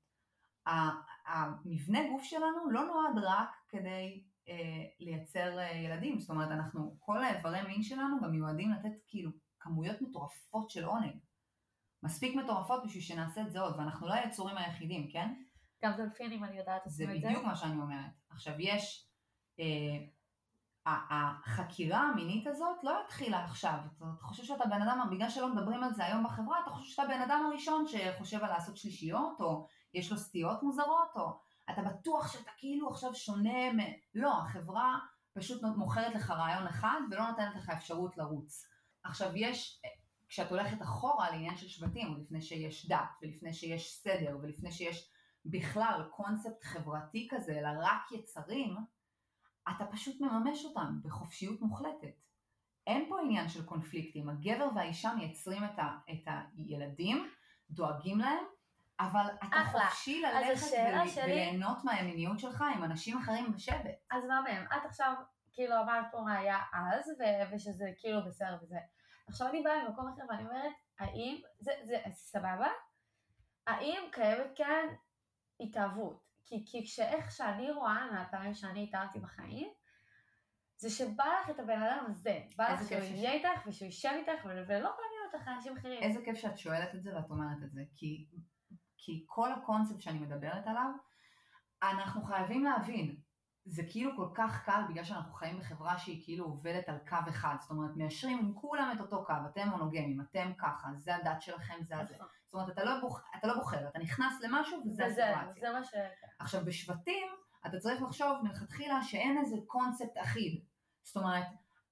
המבנה 1.27 1.99
גוף 2.11 2.23
שלנו 2.23 2.71
לא 2.71 2.85
נועד 2.85 3.25
רק 3.25 3.49
כדי 3.69 4.25
אה, 4.49 4.85
לייצר 5.01 5.59
אה, 5.59 5.73
ילדים, 5.73 6.19
זאת 6.19 6.31
אומרת 6.31 6.51
אנחנו, 6.51 6.97
כל 6.99 7.25
האיברי 7.25 7.63
מין 7.63 7.83
שלנו 7.83 8.21
גם 8.23 8.31
מיועדים 8.31 8.73
לתת 8.73 8.93
כאילו 9.07 9.31
כמויות 9.61 10.03
מטורפות 10.03 10.71
של 10.71 10.85
עונג. 10.85 11.19
מספיק 12.03 12.37
מטורפות 12.37 12.85
בשביל 12.85 13.03
שנעשה 13.03 13.41
את 13.41 13.53
זה 13.53 13.61
עוד, 13.61 13.77
ואנחנו 13.79 14.09
לא 14.09 14.13
היצורים 14.13 14.57
היחידים, 14.57 15.11
כן? 15.13 15.35
גם 15.85 15.93
דולפינים 15.97 16.45
אני 16.45 16.59
יודעת 16.59 16.85
עושים 16.85 17.11
את 17.11 17.15
זה. 17.15 17.21
זה 17.21 17.29
בדיוק 17.29 17.45
מה 17.45 17.57
שאני 17.57 17.81
אומרת. 17.81 18.11
עכשיו 18.31 18.55
יש, 18.59 19.11
אה, 19.61 20.07
החקירה 20.87 21.99
המינית 21.99 22.47
הזאת 22.47 22.85
לא 22.85 23.01
התחילה 23.05 23.45
עכשיו. 23.45 23.79
אתה 23.97 24.23
חושב 24.23 24.45
שאתה 24.45 24.65
בן 24.65 24.83
אדם, 24.83 25.09
בגלל 25.11 25.29
שלא 25.29 25.55
מדברים 25.55 25.83
על 25.83 25.95
זה 25.95 26.05
היום 26.05 26.25
בחברה, 26.25 26.61
אתה 26.63 26.71
חושב 26.71 26.91
שאתה 26.91 27.09
בן 27.09 27.21
אדם 27.21 27.47
הראשון 27.47 27.85
שחושב 27.87 28.45
על 28.45 28.51
לעשות 28.51 28.77
שלישיות, 28.77 29.41
או 29.41 29.67
יש 29.95 30.13
לו 30.13 30.19
סטיות 30.19 30.63
מוזרות, 30.63 31.17
או 31.17 31.39
אתה 31.71 31.83
בטוח 31.83 32.33
שאתה 32.33 32.51
כאילו 32.59 32.89
עכשיו 32.89 33.15
שונה 33.15 33.73
מ... 33.73 33.79
לא, 34.15 34.39
החברה 34.43 34.99
פשוט 35.33 35.63
מוכרת 35.77 36.15
לך 36.15 36.31
רעיון 36.31 36.67
אחד 36.67 37.01
ולא 37.11 37.31
נותנת 37.31 37.57
לך 37.57 37.71
אפשרות 37.71 38.19
לרוץ. 38.19 38.67
עכשיו 39.05 39.31
יש, 39.37 39.83
כשאת 40.29 40.51
הולכת 40.51 40.83
אחורה 40.83 41.31
לעניין 41.31 41.57
של 41.57 41.69
שבטים, 41.69 42.17
לפני 42.21 42.43
שיש 42.43 42.89
דת, 42.89 43.11
ולפני 43.23 43.53
שיש 43.53 43.93
סדר, 43.93 44.39
ולפני 44.43 44.73
שיש 44.73 45.11
בכלל 45.45 46.03
קונספט 46.11 46.63
חברתי 46.65 47.29
כזה, 47.31 47.59
אלא 47.59 47.69
רק 47.81 48.13
יצרים, 48.13 48.77
אתה 49.71 49.85
פשוט 49.93 50.21
מממש 50.21 50.65
אותם 50.65 50.99
בחופשיות 51.03 51.61
מוחלטת. 51.61 52.15
אין 52.87 53.07
פה 53.09 53.21
עניין 53.21 53.49
של 53.49 53.65
קונפליקטים, 53.65 54.29
הגבר 54.29 54.69
והאישה 54.75 55.15
מייצרים 55.15 55.65
את, 55.65 55.79
ה, 55.79 55.99
את 56.13 56.29
הילדים, 56.57 57.31
דואגים 57.71 58.19
להם, 58.19 58.45
אבל 59.01 59.27
אתה 59.35 59.57
אחלה. 59.63 59.87
חופשי 59.89 60.23
ללכת 60.23 60.63
ול... 60.63 61.09
שלי... 61.09 61.23
וליהנות 61.25 61.85
מהמיניות 61.85 62.39
שלך 62.39 62.65
עם 62.75 62.85
אנשים 62.85 63.19
אחרים 63.19 63.53
בשבט. 63.53 63.99
אז 64.11 64.25
מה 64.25 64.41
מהם? 64.41 64.65
את 64.65 64.85
עכשיו 64.85 65.15
כאילו 65.53 65.77
אמרת 65.83 66.07
פה 66.11 66.21
מה 66.21 66.39
היה 66.39 66.59
אז, 66.73 67.09
ו... 67.09 67.23
ושזה 67.55 67.91
כאילו 67.97 68.25
בסדר 68.27 68.59
וזה. 68.63 68.79
עכשיו 69.29 69.49
אני 69.49 69.63
באה 69.63 69.89
ממקום 69.89 70.09
אחר 70.09 70.23
ואני 70.29 70.43
אומרת, 70.43 70.73
האם, 70.99 71.41
זה, 71.59 71.73
זה, 71.83 71.97
זה 72.07 72.15
סבבה? 72.15 72.69
האם 73.67 74.03
קיימת 74.13 74.51
כאן 74.57 74.85
התאהבות? 75.61 76.31
כי, 76.45 76.65
כי 76.67 76.85
כשאיך 76.85 77.31
שאני 77.31 77.71
רואה 77.71 78.11
מהפעמים 78.13 78.55
שאני 78.55 78.85
התאהבתי 78.85 79.19
בחיים, 79.19 79.73
זה 80.77 80.91
שבא 80.91 81.25
לך 81.25 81.51
את 81.51 81.59
הבן 81.59 81.83
אדם 81.83 82.05
הזה, 82.09 82.41
בא 82.57 82.73
לך 82.73 82.89
שהוא 82.89 83.01
יהיה 83.01 83.33
איתך 83.33 83.67
ושהוא 83.67 83.87
יישב 83.87 84.11
איתך 84.15 84.45
ולא 84.45 84.67
מעניין 84.69 85.23
אותך 85.35 85.49
אנשים 85.49 85.77
אחרים. 85.77 86.03
איזה 86.03 86.21
כיף 86.25 86.37
שאת 86.37 86.59
שואלת 86.59 86.95
את 86.95 87.03
זה 87.03 87.17
ואת 87.17 87.31
אומרת 87.31 87.63
את 87.65 87.73
זה, 87.73 87.81
כי 87.97 88.27
כי 89.03 89.25
כל 89.27 89.53
הקונספט 89.53 90.01
שאני 90.01 90.19
מדברת 90.19 90.67
עליו, 90.67 90.91
אנחנו 91.83 92.23
חייבים 92.23 92.65
להבין, 92.65 93.17
זה 93.65 93.83
כאילו 93.91 94.17
כל 94.17 94.29
כך 94.35 94.65
קל 94.65 94.81
בגלל 94.89 95.05
שאנחנו 95.05 95.33
חיים 95.33 95.59
בחברה 95.59 95.99
שהיא 95.99 96.25
כאילו 96.25 96.45
עובדת 96.45 96.89
על 96.89 96.99
קו 97.09 97.17
אחד, 97.29 97.57
זאת 97.61 97.71
אומרת 97.71 97.97
מיישרים 97.97 98.39
עם 98.39 98.55
כולם 98.55 98.93
את 98.97 99.01
אותו 99.01 99.25
קו, 99.25 99.33
אתם 99.51 99.69
מונוגמים, 99.69 100.21
אתם 100.21 100.53
ככה, 100.59 100.89
זה 100.97 101.17
הדת 101.17 101.43
שלכם, 101.43 101.75
זה 101.83 101.99
הזה. 101.99 102.15
נכון. 102.15 102.27
זאת 102.47 102.55
אומרת, 102.55 102.71
אתה 102.71 102.85
לא, 102.85 103.01
בוח, 103.01 103.23
אתה 103.37 103.47
לא 103.47 103.55
בוחר, 103.55 103.89
אתה 103.89 103.99
נכנס 103.99 104.41
למשהו 104.41 104.83
וזה 104.87 105.07
וזה, 105.07 105.37
הסיטואציה. 105.37 105.71
זה 105.71 105.79
מה 105.79 105.85
ש... 105.85 105.95
עכשיו 106.39 106.65
בשבטים, 106.65 107.27
אתה 107.67 107.79
צריך 107.79 108.03
לחשוב 108.03 108.43
מלכתחילה 108.43 109.03
שאין 109.03 109.39
איזה 109.39 109.57
קונספט 109.67 110.19
אחיד. 110.23 110.65
זאת 111.03 111.17
אומרת, 111.17 111.47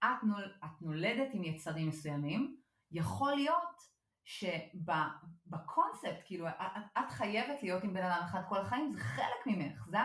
את, 0.04 0.22
נול, 0.22 0.52
את 0.64 0.82
נולדת 0.82 1.28
עם 1.32 1.44
יצרים 1.44 1.88
מסוימים, 1.88 2.56
יכול 2.90 3.34
להיות 3.34 3.82
שבקונספט, 4.28 6.22
כאילו, 6.24 6.48
את, 6.48 6.54
את 6.98 7.10
חייבת 7.10 7.62
להיות 7.62 7.84
עם 7.84 7.94
בן 7.94 8.02
אדם 8.02 8.22
אחד 8.24 8.40
כל 8.48 8.60
החיים, 8.60 8.90
זה 8.90 8.98
חלק 9.00 9.46
ממך, 9.46 9.86
זה, 9.88 9.98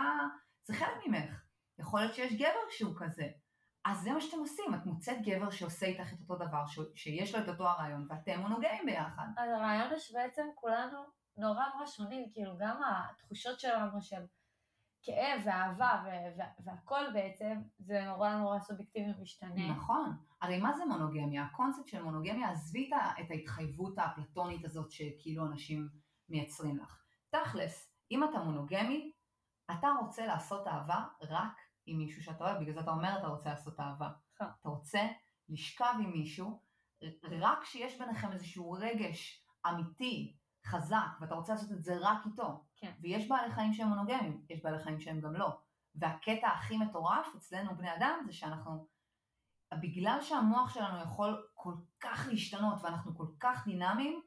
זה 0.64 0.74
חלק 0.74 0.98
ממך. 1.08 1.44
יכול 1.80 2.00
להיות 2.00 2.14
שיש 2.14 2.34
גבר 2.34 2.70
שהוא 2.70 2.96
כזה. 2.98 3.28
אז 3.86 4.02
זה 4.02 4.12
מה 4.12 4.22
שאתם 4.22 4.38
עושים, 4.38 4.76
את 4.76 4.86
מוצאת 4.86 5.18
גבר 5.22 5.50
שעושה 5.50 5.86
איתך 5.86 6.14
את 6.14 6.20
אותו 6.20 6.36
דבר, 6.36 6.66
ש, 6.66 6.80
שיש 6.96 7.36
לו 7.36 7.44
את 7.44 7.48
אותו 7.48 7.68
הרעיון, 7.68 8.08
ואתם 8.10 8.40
מונוגמים 8.40 8.86
ביחד. 8.86 9.28
אז 9.38 9.50
הרעיון 9.50 9.90
הוא 9.90 10.00
שבעצם 10.00 10.48
כולנו 10.56 11.00
נורא 11.38 11.64
נורא 11.74 11.86
שונים, 11.86 12.30
כאילו 12.34 12.58
גם 12.58 12.82
התחושות 12.84 13.60
שלנו 13.60 14.02
של 14.02 14.26
כאב 15.02 15.42
ואהבה 15.46 16.04
והכל 16.66 17.04
בעצם, 17.14 17.62
זה 17.80 18.04
נורא 18.06 18.36
נורא 18.36 18.60
סובייקטיבי 18.60 19.12
ומשתנה. 19.18 19.72
נכון. 19.72 20.18
הרי 20.44 20.60
מה 20.60 20.74
זה 20.78 20.86
מונוגמיה? 20.86 21.44
הקונספט 21.44 21.88
של 21.88 22.04
מונוגמיה, 22.04 22.50
עזבי 22.50 22.90
את 23.22 23.32
ההתחייבות 23.32 23.98
האפלטונית 23.98 24.66
הזאת 24.66 24.92
שכאילו 24.92 25.46
אנשים 25.46 25.90
מייצרים 26.30 26.78
לך. 26.78 27.04
תכלס, 27.30 27.90
אם 28.12 28.24
אתה 28.24 28.40
מונוגמי, 28.40 29.12
אתה 29.72 29.88
רוצה 30.02 30.26
לעשות 30.26 30.68
אהבה 30.68 31.06
רק 31.22 31.58
עם 31.86 31.98
מישהו 31.98 32.24
שאתה 32.24 32.44
אוהב, 32.44 32.62
בגלל 32.62 32.74
זה 32.74 32.80
אתה 32.80 32.92
אומר 32.92 33.20
אתה 33.20 33.28
רוצה 33.28 33.50
לעשות 33.50 33.80
אהבה. 33.80 34.10
נכון. 34.36 34.48
אתה 34.62 34.70
רוצה 34.70 35.08
לשכב 35.50 35.94
עם 36.00 36.12
מישהו, 36.12 36.62
רק 37.32 37.62
כשיש 37.62 38.00
ביניכם 38.00 38.32
איזשהו 38.32 38.72
רגש 38.72 39.46
אמיתי, 39.70 40.38
חזק, 40.66 41.18
ואתה 41.22 41.36
רוצה 41.36 41.54
לעשות 41.54 41.72
את 41.72 41.84
זה 41.84 41.98
רק 42.00 42.26
איתו. 42.26 42.64
כן. 42.76 42.92
ויש 43.02 43.28
בעלי 43.28 43.52
חיים 43.52 43.74
שהם 43.74 43.88
מונוגמיים, 43.88 44.46
יש 44.50 44.64
בעלי 44.64 44.80
חיים 44.80 45.00
שהם 45.00 45.22
גם 45.22 45.36
לא. 45.36 45.58
והקטע 45.96 46.48
הכי 46.48 46.78
מטורף 46.78 47.36
אצלנו 47.38 47.78
בני 47.78 47.96
אדם 47.96 48.20
זה 48.26 48.34
שאנחנו, 48.34 48.88
בגלל 49.82 50.22
שהמוח 50.22 50.74
שלנו 50.74 51.04
יכול 51.04 51.48
כל 51.54 51.74
כך 52.00 52.28
להשתנות 52.32 52.84
ואנחנו 52.84 53.16
כל 53.18 53.28
כך 53.40 53.66
דינמיים, 53.66 54.22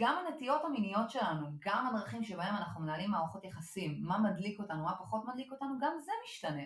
גם 0.00 0.24
הנטיות 0.26 0.64
המיניות 0.64 1.10
שלנו, 1.10 1.46
גם 1.58 1.86
הדרכים 1.86 2.24
שבהם 2.24 2.54
אנחנו 2.54 2.82
מנהלים 2.82 3.10
מערכות 3.10 3.44
יחסים, 3.44 4.02
מה 4.02 4.18
מדליק 4.18 4.60
אותנו, 4.60 4.84
מה 4.84 4.96
פחות 4.98 5.24
מדליק 5.24 5.52
אותנו, 5.52 5.78
גם 5.80 5.92
זה 6.04 6.12
משתנה. 6.24 6.62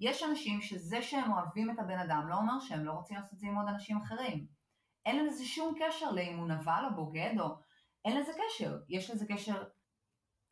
יש 0.00 0.22
אנשים 0.22 0.60
שזה 0.60 1.02
שהם 1.02 1.32
אוהבים 1.32 1.70
את 1.70 1.78
הבן 1.78 1.98
אדם 1.98 2.28
לא 2.28 2.34
אומר 2.34 2.60
שהם 2.60 2.84
לא 2.84 2.92
רוצים 2.92 3.16
לעשות 3.16 3.32
את 3.32 3.38
זה 3.38 3.46
עם 3.46 3.56
עוד 3.56 3.68
אנשים 3.68 3.96
אחרים. 3.96 4.46
אין 5.06 5.26
לזה 5.26 5.44
שום 5.44 5.74
קשר 5.80 6.10
לאם 6.10 6.38
הוא 6.38 6.48
נבל 6.48 6.84
או 6.90 6.94
בוגד 6.94 7.34
או... 7.40 7.56
אין 8.04 8.16
לזה 8.16 8.32
קשר. 8.32 8.78
יש 8.88 9.10
לזה 9.10 9.26
קשר... 9.28 9.64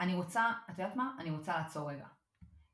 אני 0.00 0.14
רוצה, 0.14 0.50
את 0.70 0.78
יודעת 0.78 0.96
מה? 0.96 1.16
אני 1.18 1.30
רוצה 1.30 1.58
לעצור 1.58 1.90
רגע. 1.90 2.06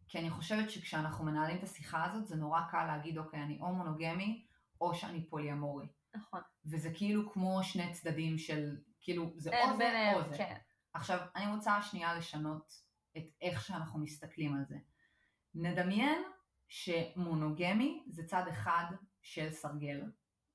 כי 0.09 0.19
אני 0.19 0.31
חושבת 0.31 0.71
שכשאנחנו 0.71 1.25
מנהלים 1.25 1.59
את 1.59 1.63
השיחה 1.63 2.05
הזאת 2.05 2.27
זה 2.27 2.37
נורא 2.37 2.61
קל 2.71 2.87
להגיד 2.87 3.19
אוקיי 3.19 3.43
אני 3.43 3.59
או 3.61 3.75
מונוגמי 3.75 4.47
או 4.81 4.95
שאני 4.95 5.27
פוליאמורי. 5.27 5.87
נכון. 6.15 6.41
וזה 6.65 6.91
כאילו 6.95 7.33
כמו 7.33 7.61
שני 7.63 7.93
צדדים 7.93 8.39
של 8.39 8.77
כאילו 9.01 9.33
זה 9.37 9.51
או 9.51 9.77
זה 9.77 10.13
או 10.15 10.31
זה. 10.31 10.37
כן. 10.37 10.57
עכשיו 10.95 11.19
אני 11.37 11.55
רוצה 11.55 11.83
שנייה 11.83 12.15
לשנות 12.15 12.73
את 13.17 13.25
איך 13.41 13.65
שאנחנו 13.65 13.99
מסתכלים 13.99 14.55
על 14.55 14.65
זה. 14.65 14.77
נדמיין 15.55 16.23
שמונוגמי 16.69 18.05
זה 18.09 18.27
צד 18.27 18.45
אחד 18.49 18.85
של 19.23 19.51
סרגל, 19.51 20.13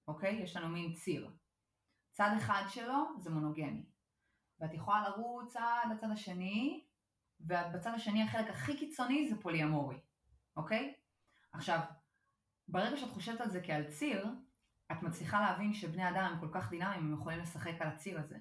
אוקיי? 0.08 0.36
יש 0.36 0.56
לנו 0.56 0.70
מין 0.70 0.94
ציר. 0.94 1.32
צד 2.12 2.32
אחד 2.38 2.64
שלו 2.68 3.06
זה 3.20 3.30
מונוגמי. 3.30 3.86
ואת 4.60 4.74
יכולה 4.74 5.10
לרוץ 5.10 5.56
עד 5.56 5.92
הצד 5.92 6.08
השני, 6.12 6.86
ובצד 7.40 7.92
השני 7.96 8.24
החלק 8.24 8.50
הכי 8.50 8.78
קיצוני 8.78 9.30
זה 9.30 9.42
פוליאמורי, 9.42 10.00
אוקיי? 10.58 10.94
עכשיו, 11.54 11.80
ברגע 12.68 12.98
שאת 12.98 13.10
חושבת 13.10 13.42
על 13.42 13.50
זה 13.50 13.62
כעל 13.64 13.84
ציר, 13.92 14.28
את 14.92 15.04
מצליחה 15.04 15.42
להבין 15.42 15.74
שבני 15.74 16.10
אדם 16.10 16.24
הם 16.24 16.40
כל 16.40 16.50
כך 16.54 16.70
דינמיים, 16.70 17.00
הם 17.00 17.14
יכולים 17.14 17.40
לשחק 17.40 17.74
על 17.80 17.88
הציר 17.88 18.20
הזה. 18.20 18.38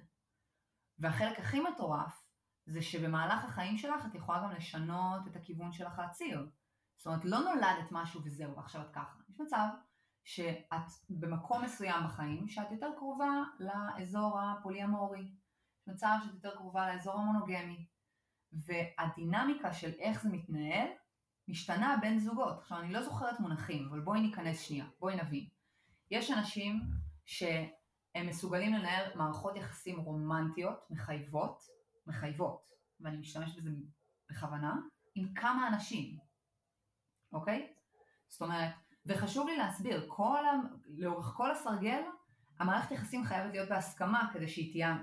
והחלק 0.99 1.39
הכי 1.39 1.59
מטורף, 1.59 2.29
זה 2.65 2.81
שבמהלך 2.81 3.45
החיים 3.45 3.77
שלך 3.77 4.05
את 4.05 4.15
יכולה 4.15 4.43
גם 4.43 4.51
לשנות 4.51 5.27
את 5.27 5.35
הכיוון 5.35 5.71
שלך 5.71 5.99
על 5.99 6.05
הציר. 6.05 6.49
זאת 6.97 7.07
אומרת, 7.07 7.25
לא 7.25 7.39
נולדת 7.39 7.91
משהו 7.91 8.21
וזהו, 8.23 8.55
ועכשיו 8.55 8.81
את 8.81 8.93
ככה. 8.93 9.19
יש 9.29 9.39
מצב 9.39 9.67
שאת 10.23 10.89
במקום 11.09 11.63
מסוים 11.63 12.03
בחיים, 12.05 12.47
שאת 12.47 12.71
יותר 12.71 12.89
קרובה 12.97 13.43
לאזור 13.59 14.39
הפוליאמורי. 14.41 15.21
יש 15.81 15.87
מצב 15.87 16.17
שאת 16.23 16.33
יותר 16.33 16.55
קרובה 16.55 16.93
לאזור 16.93 17.19
המונוגמי. 17.19 17.88
והדינמיקה 18.53 19.73
של 19.73 19.91
איך 19.99 20.23
זה 20.23 20.29
מתנהל, 20.29 20.87
משתנה 21.47 21.97
בין 22.01 22.19
זוגות. 22.19 22.57
עכשיו, 22.59 22.79
אני 22.79 22.93
לא 22.93 23.03
זוכרת 23.03 23.39
מונחים, 23.39 23.87
אבל 23.89 23.99
בואי 23.99 24.21
ניכנס 24.21 24.61
שנייה, 24.61 24.85
בואי 24.99 25.15
נבין. 25.15 25.47
יש 26.11 26.31
אנשים 26.31 26.81
שהם 27.25 28.27
מסוגלים 28.27 28.73
לנהל 28.73 29.11
מערכות 29.15 29.55
יחסים 29.55 29.99
רומנטיות, 29.99 30.85
מחייבות, 30.89 31.63
מחייבות, 32.07 32.69
ואני 32.99 33.17
משתמשת 33.17 33.63
בזה 33.63 33.69
בכוונה, 34.29 34.75
עם 35.15 35.33
כמה 35.33 35.67
אנשים, 35.67 36.17
אוקיי? 37.33 37.73
זאת 38.27 38.41
אומרת, 38.41 38.73
וחשוב 39.05 39.47
לי 39.47 39.57
להסביר, 39.57 40.05
כל 40.07 40.45
ה... 40.45 40.51
לאורך 40.87 41.25
כל 41.25 41.51
הסרגל, 41.51 42.01
המערכת 42.59 42.91
יחסים 42.91 43.23
חייבת 43.23 43.51
להיות 43.51 43.69
בהסכמה 43.69 44.29
כדי 44.33 44.47
שהיא 44.47 44.71
תהיה, 44.71 44.97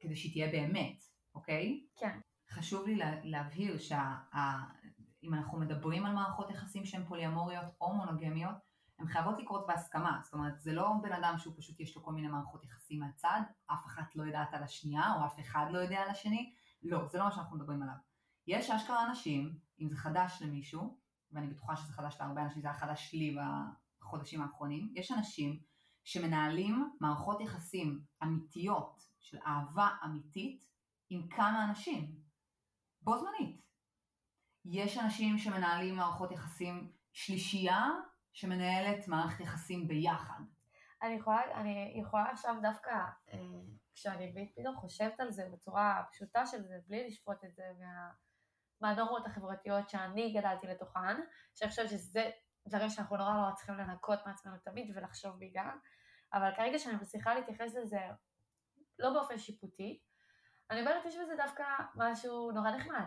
כדי 0.00 0.16
שהיא 0.16 0.32
תהיה 0.32 0.48
באמת, 0.52 1.02
אוקיי? 1.34 1.86
כן. 1.96 2.20
חשוב 2.50 2.86
לי 2.86 2.96
לה, 2.96 3.24
להבהיר 3.24 3.78
שאם 3.78 5.34
אנחנו 5.34 5.58
מדברים 5.58 6.06
על 6.06 6.12
מערכות 6.12 6.50
יחסים 6.50 6.84
שהן 6.84 7.04
פוליאמוריות 7.04 7.64
או 7.80 7.94
מונוגמיות, 7.94 8.54
הן 8.98 9.06
חייבות 9.06 9.38
לקרות 9.38 9.66
בהסכמה. 9.66 10.20
זאת 10.24 10.32
אומרת, 10.32 10.60
זה 10.60 10.72
לא 10.72 10.92
בן 11.02 11.12
אדם 11.12 11.34
שהוא 11.38 11.54
פשוט 11.56 11.80
יש 11.80 11.96
לו 11.96 12.02
כל 12.02 12.12
מיני 12.12 12.28
מערכות 12.28 12.64
יחסים 12.64 13.00
מהצד, 13.00 13.40
אף 13.66 13.86
אחת 13.86 14.16
לא 14.16 14.22
יודעת 14.22 14.54
על 14.54 14.62
השנייה, 14.62 15.14
או 15.14 15.26
אף 15.26 15.40
אחד 15.40 15.66
לא 15.70 15.78
יודע 15.78 15.98
על 15.98 16.08
השני. 16.10 16.52
לא, 16.82 17.08
זה 17.08 17.18
לא 17.18 17.24
מה 17.24 17.30
שאנחנו 17.30 17.56
מדברים 17.56 17.82
עליו. 17.82 17.94
יש 18.46 18.70
אשכרה 18.70 19.06
אנשים, 19.06 19.58
אם 19.80 19.88
זה 19.88 19.96
חדש 19.96 20.42
למישהו, 20.42 20.98
ואני 21.32 21.46
בטוחה 21.46 21.76
שזה 21.76 21.92
חדש 21.92 22.16
להרבה 22.20 22.42
אנשים, 22.42 22.62
זה 22.62 22.68
היה 22.68 22.76
חדש 22.76 23.14
לי 23.14 23.36
בחודשים 24.00 24.42
האחרונים, 24.42 24.92
יש 24.94 25.12
אנשים 25.12 25.60
שמנהלים 26.04 26.90
מערכות 27.00 27.40
יחסים 27.40 28.00
אמיתיות, 28.22 29.06
של 29.20 29.38
אהבה 29.46 29.88
אמיתית, 30.04 30.66
עם 31.10 31.28
כמה 31.28 31.64
אנשים, 31.64 32.19
בו 33.02 33.18
זמנית. 33.18 33.60
יש 34.64 34.98
אנשים 34.98 35.38
שמנהלים 35.38 35.96
מערכות 35.96 36.30
יחסים 36.30 36.92
שלישייה, 37.12 37.86
שמנהלת 38.32 39.08
מערכת 39.08 39.40
יחסים 39.40 39.88
ביחד. 39.88 40.40
אני 41.02 41.14
יכולה, 41.14 41.40
אני 41.54 42.00
יכולה 42.00 42.30
עכשיו 42.30 42.54
דווקא, 42.62 42.90
אה, 43.32 43.38
כשאני 43.94 44.52
פתאום 44.56 44.76
חושבת 44.76 45.20
על 45.20 45.30
זה 45.30 45.48
בצורה 45.52 46.02
פשוטה 46.12 46.46
של 46.46 46.62
זה, 46.62 46.74
בלי 46.86 47.06
לשפוט 47.06 47.44
את 47.44 47.54
זה 47.54 47.62
מה, 47.78 48.10
מהנורמות 48.80 49.26
החברתיות 49.26 49.90
שאני 49.90 50.32
גדלתי 50.32 50.66
לתוכן, 50.66 51.16
שאני 51.54 51.70
חושבת 51.70 51.88
שזה 51.88 52.30
דברים 52.68 52.88
שאנחנו 52.88 53.16
נורא 53.16 53.34
נורא 53.34 53.52
צריכים 53.54 53.74
לנקות 53.74 54.18
מעצמנו 54.26 54.56
תמיד 54.64 54.96
ולחשוב 54.96 55.38
בעיקר, 55.38 55.70
אבל 56.32 56.50
כרגע 56.56 56.78
שאני 56.78 56.96
מצליחה 56.96 57.34
להתייחס 57.34 57.74
לזה 57.74 58.00
לא 58.98 59.12
באופן 59.12 59.38
שיפוטי, 59.38 60.00
אני 60.70 60.80
אומרת 60.80 61.04
יש 61.04 61.16
בזה 61.16 61.36
דווקא 61.36 61.64
משהו 61.94 62.50
נורא 62.50 62.70
נחמד, 62.70 63.06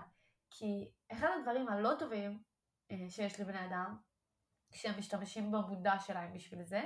כי 0.49 0.91
אחד 1.11 1.27
הדברים 1.39 1.67
הלא 1.67 1.91
טובים 1.99 2.43
אה, 2.91 3.05
שיש 3.09 3.39
לבני 3.39 3.65
אדם, 3.65 3.97
כשהם 4.71 4.99
משתמשים 4.99 5.51
במודע 5.51 5.99
שלהם 5.99 6.33
בשביל 6.33 6.63
זה, 6.63 6.81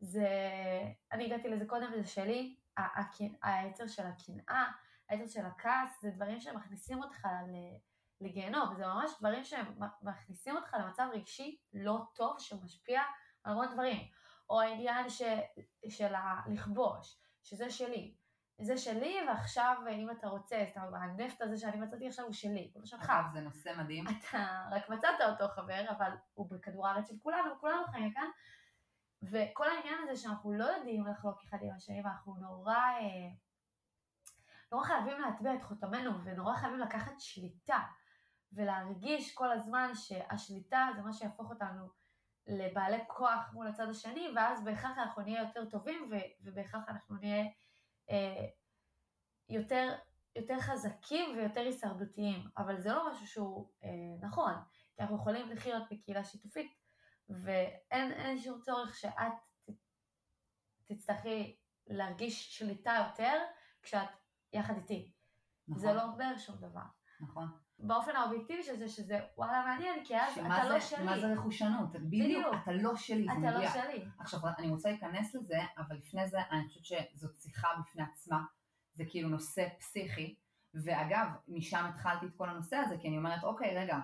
זה, 0.00 0.28
אני 1.12 1.24
הגעתי 1.24 1.48
לזה 1.48 1.66
קודם 1.66 1.92
וזה 1.92 2.06
שלי, 2.06 2.56
היצר 3.42 3.86
של 3.86 4.02
הקנאה, 4.06 4.64
היצר 5.08 5.26
של 5.26 5.46
הכעס, 5.46 6.02
זה 6.02 6.10
דברים 6.10 6.40
שמכניסים 6.40 7.02
אותך 7.02 7.28
לגיהנום, 8.20 8.74
זה 8.74 8.86
ממש 8.86 9.10
דברים 9.18 9.44
שמכניסים 9.44 10.56
אותך 10.56 10.74
למצב 10.74 11.08
רגשי 11.12 11.58
לא 11.72 11.98
טוב 12.14 12.36
שמשפיע 12.38 13.02
על 13.44 13.52
המון 13.52 13.72
דברים. 13.72 14.10
או 14.50 14.60
העניין 14.60 15.10
ש, 15.10 15.22
של 15.88 16.12
לכבוש, 16.46 17.18
שזה 17.42 17.70
שלי. 17.70 18.14
זה 18.58 18.78
שלי 18.78 19.16
ועכשיו 19.28 19.76
אם 19.92 20.10
אתה 20.10 20.28
רוצה, 20.28 20.64
זאת 20.66 20.76
אומרת, 20.76 21.02
הנפט 21.02 21.42
הזה 21.42 21.56
שאני 21.56 21.76
מצאתי 21.76 22.08
עכשיו 22.08 22.24
הוא 22.24 22.32
שלי, 22.32 22.70
הוא 22.74 22.80
לא 22.80 22.86
שלך. 22.86 23.12
זה 23.32 23.40
נושא 23.40 23.70
מדהים. 23.78 24.04
אתה 24.08 24.68
רק 24.70 24.88
מצאת 24.88 25.20
אותו 25.20 25.48
חבר, 25.48 25.84
אבל 25.96 26.10
הוא 26.34 26.50
בכדור 26.50 26.88
הארץ 26.88 27.08
של 27.08 27.14
כולנו, 27.22 27.60
כולנו 27.60 27.86
חיים 27.86 28.12
כאן. 28.12 28.28
וכל 29.22 29.68
העניין 29.68 29.98
הזה 30.02 30.16
שאנחנו 30.22 30.52
לא 30.52 30.64
יודעים 30.64 31.06
לחלוק 31.06 31.42
אחד 31.48 31.58
עם 31.62 31.70
השני, 31.76 32.02
ואנחנו 32.04 32.34
נורא, 32.34 32.76
אה, 32.76 33.28
נורא 34.72 34.84
חייבים 34.84 35.20
להטביע 35.20 35.54
את 35.54 35.62
חותמנו, 35.62 36.24
ונורא 36.24 36.54
חייבים 36.54 36.78
לקחת 36.78 37.14
שליטה. 37.18 37.78
ולהרגיש 38.52 39.34
כל 39.34 39.52
הזמן 39.52 39.90
שהשליטה 39.94 40.88
זה 40.96 41.02
מה 41.02 41.12
שיהפוך 41.12 41.50
אותנו 41.50 41.88
לבעלי 42.46 43.04
כוח 43.06 43.50
מול 43.52 43.68
הצד 43.68 43.88
השני, 43.88 44.28
ואז 44.36 44.64
בהכרח 44.64 44.98
אנחנו 44.98 45.22
נהיה 45.22 45.42
יותר 45.42 45.64
טובים, 45.64 46.10
ובהכרח 46.40 46.88
אנחנו 46.88 47.16
נהיה 47.16 47.44
אה, 47.44 47.50
יותר, 49.48 49.94
יותר 50.36 50.60
חזקים 50.60 51.36
ויותר 51.36 51.60
הישרדותיים. 51.60 52.48
אבל 52.58 52.80
זה 52.80 52.92
לא 52.92 53.10
משהו 53.10 53.26
שהוא 53.26 53.70
אה, 53.84 54.28
נכון, 54.28 54.54
כי 54.96 55.02
אנחנו 55.02 55.16
יכולים 55.16 55.50
לחיות 55.50 55.82
בקהילה 55.90 56.24
שיתופית, 56.24 56.72
ואין 57.28 58.38
שום 58.38 58.60
צורך 58.60 58.96
שאת 58.96 59.32
תצטרכי 60.86 61.56
להרגיש 61.86 62.58
שליטה 62.58 63.06
יותר 63.08 63.42
כשאת 63.82 64.08
יחד 64.52 64.74
איתי. 64.76 65.12
נכון. 65.68 65.82
זה 65.82 65.92
לא 65.92 66.02
אומר 66.02 66.38
שום 66.38 66.56
דבר. 66.56 66.86
נכון. 67.20 67.48
באופן 67.78 68.16
האובייקטיבי 68.16 68.62
של 68.62 68.76
זה, 68.76 68.88
שזה 68.88 69.20
וואלה 69.36 69.64
מעניין, 69.66 70.04
כי 70.04 70.16
אז 70.16 70.38
אתה 70.38 70.60
זה, 70.62 70.68
לא 70.68 70.80
שלי. 70.80 71.04
מה 71.04 71.18
זה 71.18 71.32
רכושנות? 71.32 71.92
בדיוק. 71.92 72.46
אתה 72.62 72.72
לא 72.72 72.96
שלי, 72.96 73.26
אתה 73.26 73.40
זה 73.40 73.46
לא 73.46 73.56
מדויק. 73.56 73.72
שלי. 73.72 74.04
עכשיו, 74.18 74.40
אני 74.58 74.70
רוצה 74.70 74.90
להיכנס 74.90 75.34
לזה, 75.34 75.58
אבל 75.78 75.96
לפני 75.96 76.28
זה, 76.28 76.38
אני 76.50 76.68
חושבת 76.68 76.82
שזאת 77.12 77.40
שיחה 77.40 77.68
בפני 77.80 78.02
עצמה. 78.02 78.44
זה 78.94 79.04
כאילו 79.08 79.28
נושא 79.28 79.68
פסיכי. 79.78 80.34
ואגב, 80.84 81.26
משם 81.48 81.84
התחלתי 81.88 82.26
את 82.26 82.30
כל 82.36 82.50
הנושא 82.50 82.76
הזה, 82.76 82.96
כי 83.00 83.08
אני 83.08 83.18
אומרת, 83.18 83.44
אוקיי, 83.44 83.78
רגע, 83.78 83.98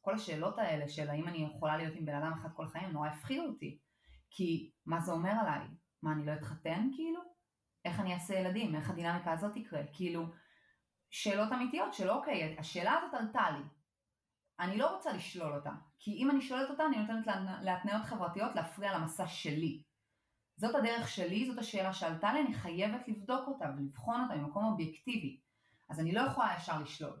כל 0.00 0.14
השאלות 0.14 0.58
האלה 0.58 0.88
של 0.88 1.10
האם 1.10 1.28
אני 1.28 1.38
יכולה 1.38 1.76
להיות 1.76 1.94
עם 1.96 2.06
בן 2.06 2.14
אדם 2.14 2.32
אחד 2.32 2.48
כל 2.54 2.64
החיים, 2.64 2.90
נורא 2.90 3.08
הפחידו 3.08 3.42
אותי. 3.42 3.78
כי 4.30 4.70
מה 4.86 5.00
זה 5.00 5.12
אומר 5.12 5.30
עליי? 5.30 5.68
מה, 6.02 6.12
אני 6.12 6.26
לא 6.26 6.32
אתחתן 6.32 6.88
כאילו? 6.96 7.20
איך 7.84 8.00
אני 8.00 8.14
אעשה 8.14 8.34
ילדים? 8.34 8.74
איך 8.74 8.90
הדינמיקה 8.90 9.32
הזאת 9.32 9.52
תקרה? 9.54 9.80
כאילו, 9.92 10.26
שאלות 11.14 11.52
אמיתיות 11.52 11.94
של 11.94 12.10
אוקיי, 12.10 12.56
השאלה 12.58 12.92
הזאת 12.92 13.14
עלתה 13.14 13.50
לי. 13.50 13.64
אני 14.60 14.78
לא 14.78 14.96
רוצה 14.96 15.12
לשלול 15.12 15.54
אותה, 15.54 15.70
כי 15.98 16.10
אם 16.12 16.30
אני 16.30 16.42
שואלת 16.42 16.70
אותה 16.70 16.86
אני 16.86 16.98
נותנת 16.98 17.26
להתניות 17.62 18.02
חברתיות 18.04 18.54
להפריע 18.54 18.98
למסע 18.98 19.26
שלי. 19.26 19.82
זאת 20.56 20.74
הדרך 20.74 21.08
שלי, 21.08 21.46
זאת 21.46 21.58
השאלה 21.58 21.92
שעלתה 21.92 22.32
לי, 22.32 22.40
אני 22.40 22.54
חייבת 22.54 23.08
לבדוק 23.08 23.48
אותה 23.48 23.64
ולבחון 23.76 24.20
אותה 24.20 24.34
ממקום 24.34 24.64
אובייקטיבי. 24.64 25.40
אז 25.88 26.00
אני 26.00 26.12
לא 26.12 26.20
יכולה 26.20 26.54
ישר 26.56 26.82
לשלול. 26.82 27.20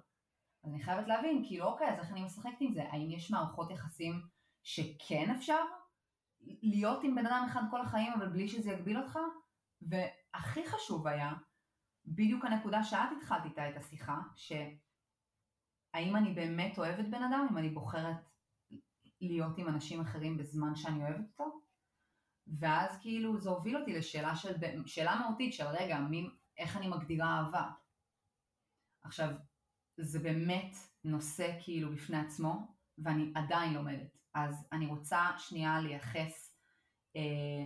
אז 0.64 0.70
אני 0.70 0.82
חייבת 0.82 1.08
להבין, 1.08 1.44
כאילו 1.46 1.64
אוקיי, 1.64 1.88
אז 1.88 1.98
איך 1.98 2.10
אני 2.10 2.22
משחקת 2.22 2.60
עם 2.60 2.74
זה? 2.74 2.82
האם 2.90 3.10
יש 3.10 3.30
מערכות 3.30 3.70
יחסים 3.70 4.22
שכן 4.62 5.30
אפשר 5.36 5.60
להיות 6.40 7.04
עם 7.04 7.14
בן 7.14 7.26
אדם 7.26 7.46
אחד 7.50 7.62
כל 7.70 7.80
החיים 7.80 8.12
אבל 8.12 8.28
בלי 8.28 8.48
שזה 8.48 8.70
יגביל 8.70 8.98
אותך? 8.98 9.18
והכי 9.82 10.66
חשוב 10.66 11.06
היה, 11.06 11.32
בדיוק 12.06 12.44
הנקודה 12.44 12.84
שאת 12.84 13.08
התחלת 13.16 13.44
איתה 13.44 13.68
את 13.68 13.76
השיחה, 13.76 14.18
שהאם 14.36 16.16
אני 16.16 16.34
באמת 16.34 16.78
אוהבת 16.78 17.04
בן 17.04 17.22
אדם, 17.22 17.46
אם 17.50 17.58
אני 17.58 17.68
בוחרת 17.68 18.30
להיות 19.20 19.58
עם 19.58 19.68
אנשים 19.68 20.00
אחרים 20.00 20.36
בזמן 20.36 20.76
שאני 20.76 21.02
אוהבת 21.02 21.30
אותו? 21.30 21.60
ואז 22.46 22.98
כאילו 23.00 23.38
זה 23.38 23.50
הוביל 23.50 23.76
אותי 23.76 23.92
לשאלה 23.92 24.36
של, 24.36 24.54
שאלה 24.86 25.16
מהותית 25.16 25.54
של 25.54 25.66
רגע, 25.66 25.98
מי, 25.98 26.30
איך 26.58 26.76
אני 26.76 26.88
מגדירה 26.88 27.38
אהבה? 27.38 27.70
עכשיו, 29.02 29.30
זה 29.96 30.18
באמת 30.18 30.76
נושא 31.04 31.58
כאילו 31.64 31.92
בפני 31.92 32.16
עצמו, 32.16 32.76
ואני 32.98 33.32
עדיין 33.34 33.74
לומדת. 33.74 34.18
אז 34.34 34.68
אני 34.72 34.86
רוצה 34.86 35.30
שנייה 35.38 35.80
לייחס 35.80 36.56
אה, 37.16 37.64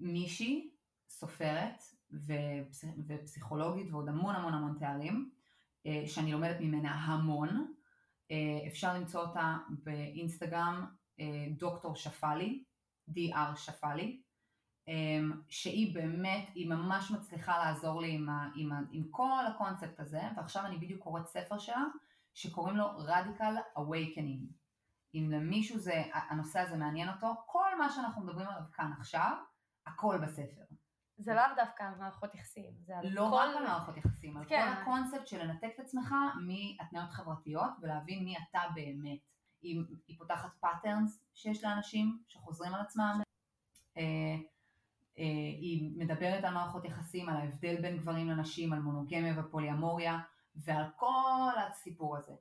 מישהי, 0.00 0.70
סופרת 1.08 1.82
ופס, 2.26 2.84
ופסיכולוגית 3.06 3.92
ועוד 3.92 4.08
המון 4.08 4.34
המון 4.34 4.54
המון 4.54 4.76
תארים, 4.78 5.30
אה, 5.86 6.02
שאני 6.06 6.32
לומדת 6.32 6.60
ממנה 6.60 6.92
המון. 6.94 7.72
אה, 8.30 8.66
אפשר 8.66 8.94
למצוא 8.94 9.20
אותה 9.20 9.56
באינסטגרם 9.68 10.86
אה, 11.20 11.46
דוקטור 11.58 11.96
שפאלי, 11.96 12.64
DR 13.10 13.56
שפאלי, 13.56 14.22
שהיא 15.48 15.94
באמת, 15.94 16.48
היא 16.54 16.68
ממש 16.68 17.10
מצליחה 17.10 17.58
לעזור 17.58 18.00
לי 18.00 18.14
עם, 18.14 18.28
ה, 18.28 18.50
עם, 18.54 18.72
ה, 18.72 18.80
עם 18.90 19.04
כל 19.10 19.46
הקונספט 19.46 20.00
הזה, 20.00 20.20
ועכשיו 20.36 20.66
אני 20.66 20.78
בדיוק 20.78 21.02
קוראת 21.02 21.26
ספר 21.26 21.58
שלה, 21.58 21.84
שקוראים 22.34 22.76
לו 22.76 22.84
Radical 23.06 23.78
Awakening. 23.78 24.52
אם 25.14 25.30
למישהו 25.30 25.78
זה, 25.78 26.02
הנושא 26.12 26.60
הזה 26.60 26.76
מעניין 26.76 27.08
אותו, 27.08 27.34
כל 27.46 27.78
מה 27.78 27.90
שאנחנו 27.90 28.22
מדברים 28.24 28.48
עליו 28.48 28.62
כאן 28.72 28.92
עכשיו, 28.98 29.36
הכל 29.86 30.18
בספר. 30.22 30.75
זה 31.18 31.34
לאו 31.34 31.42
דווקא 31.56 31.82
על 31.82 31.94
מערכות 31.98 32.34
יחסים, 32.34 32.72
זה 32.80 32.98
על 32.98 33.06
לא 33.08 33.28
כל... 33.30 33.36
רק 33.36 33.56
על 33.56 33.64
מערכות 33.64 33.96
יחסים, 33.96 34.36
על 34.36 34.44
כן. 34.48 34.74
כל 34.74 34.80
הקונספט 34.80 35.26
של 35.26 35.42
לנתק 35.42 35.70
את 35.74 35.80
עצמך 35.80 36.14
מהתניות 36.46 37.10
חברתיות 37.10 37.70
ולהבין 37.82 38.24
מי 38.24 38.34
אתה 38.36 38.60
באמת. 38.74 39.18
היא, 39.62 39.80
היא 40.06 40.18
פותחת 40.18 40.50
patterns 40.60 41.24
שיש 41.34 41.64
לאנשים 41.64 42.18
שחוזרים 42.28 42.74
על 42.74 42.80
עצמם. 42.80 43.20
אה, 43.96 44.02
אה, 45.18 45.24
היא 45.60 45.98
מדברת 45.98 46.44
על 46.44 46.54
מערכות 46.54 46.84
יחסים, 46.84 47.28
על 47.28 47.36
ההבדל 47.36 47.82
בין 47.82 47.98
גברים 47.98 48.30
לנשים, 48.30 48.72
על 48.72 48.78
מונוגמיה 48.78 49.40
ופוליאמוריה 49.40 50.18
ועל 50.56 50.84
כל 50.96 51.52
הסיפור 51.56 52.16
הזה. 52.16 52.32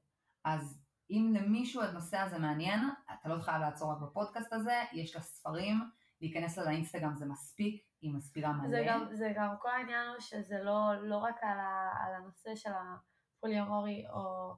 אז 0.43 0.81
אם 1.09 1.33
למישהו 1.35 1.81
הנושא 1.81 2.17
הזה 2.17 2.37
מעניין, 2.37 2.79
אתה 3.13 3.29
לא 3.29 3.41
חייב 3.41 3.61
לעצור 3.61 3.91
רק 3.91 3.97
בפודקאסט 4.01 4.53
הזה, 4.53 4.83
יש 4.93 5.15
לה 5.15 5.21
ספרים, 5.21 5.89
להיכנס 6.21 6.57
לה 6.57 6.65
לאינסטגרם 6.65 7.15
זה 7.15 7.25
מספיק, 7.25 7.83
היא 8.05 8.13
מסבירה 8.13 8.51
מלא. 8.51 8.69
זה 8.69 8.83
גם, 8.87 9.05
זה 9.11 9.33
גם 9.35 9.55
כל 9.59 9.69
העניין 9.69 10.07
הוא 10.07 10.19
שזה 10.19 10.63
לא, 10.63 10.95
לא 11.01 11.17
רק 11.17 11.35
על, 11.41 11.59
ה, 11.59 11.91
על 12.05 12.13
הנושא 12.13 12.55
של 12.55 12.69
הפוליאמורי 12.73 14.05
או 14.09 14.53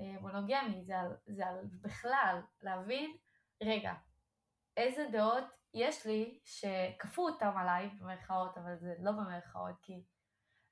אה, 0.00 0.20
מונוגמי, 0.20 0.84
זה 0.84 0.98
על, 0.98 1.16
זה 1.26 1.46
על 1.46 1.64
בכלל 1.80 2.40
להבין, 2.62 3.16
רגע, 3.62 3.94
איזה 4.76 5.06
דעות 5.12 5.44
יש 5.74 6.06
לי 6.06 6.38
שכפו 6.44 7.22
אותם 7.22 7.52
עליי 7.56 7.90
במרכאות, 8.00 8.58
אבל 8.58 8.76
זה 8.76 8.94
לא 8.98 9.12
במרכאות, 9.12 9.74
כי 9.82 10.04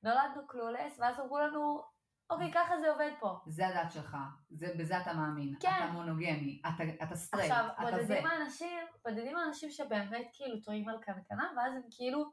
נולדנו 0.02 0.46
clueless, 0.46 0.98
ואז 0.98 1.20
אמרו 1.20 1.38
לנו, 1.38 1.82
אוקיי, 2.30 2.52
ככה 2.54 2.78
זה 2.80 2.90
עובד 2.90 3.10
פה. 3.20 3.38
זה 3.46 3.66
הדת 3.68 3.92
שלך, 3.92 4.16
זה, 4.50 4.74
בזה 4.78 5.00
אתה 5.00 5.12
מאמין, 5.12 5.54
כן. 5.60 5.68
אתה 5.84 5.92
מונוגמי, 5.92 6.62
אתה, 6.66 7.04
אתה 7.04 7.16
סטרייט, 7.16 7.52
אתה 7.52 7.62
זה. 7.62 7.70
עכשיו, 7.82 8.00
בודדים 8.00 8.26
האנשים, 8.26 8.78
בודדים 9.04 9.36
האנשים 9.36 9.70
שבאמת 9.70 10.26
כאילו 10.32 10.60
תוהים 10.60 10.88
על 10.88 10.98
קנקנה, 11.00 11.50
ואז 11.56 11.74
הם 11.74 11.82
כאילו 11.90 12.30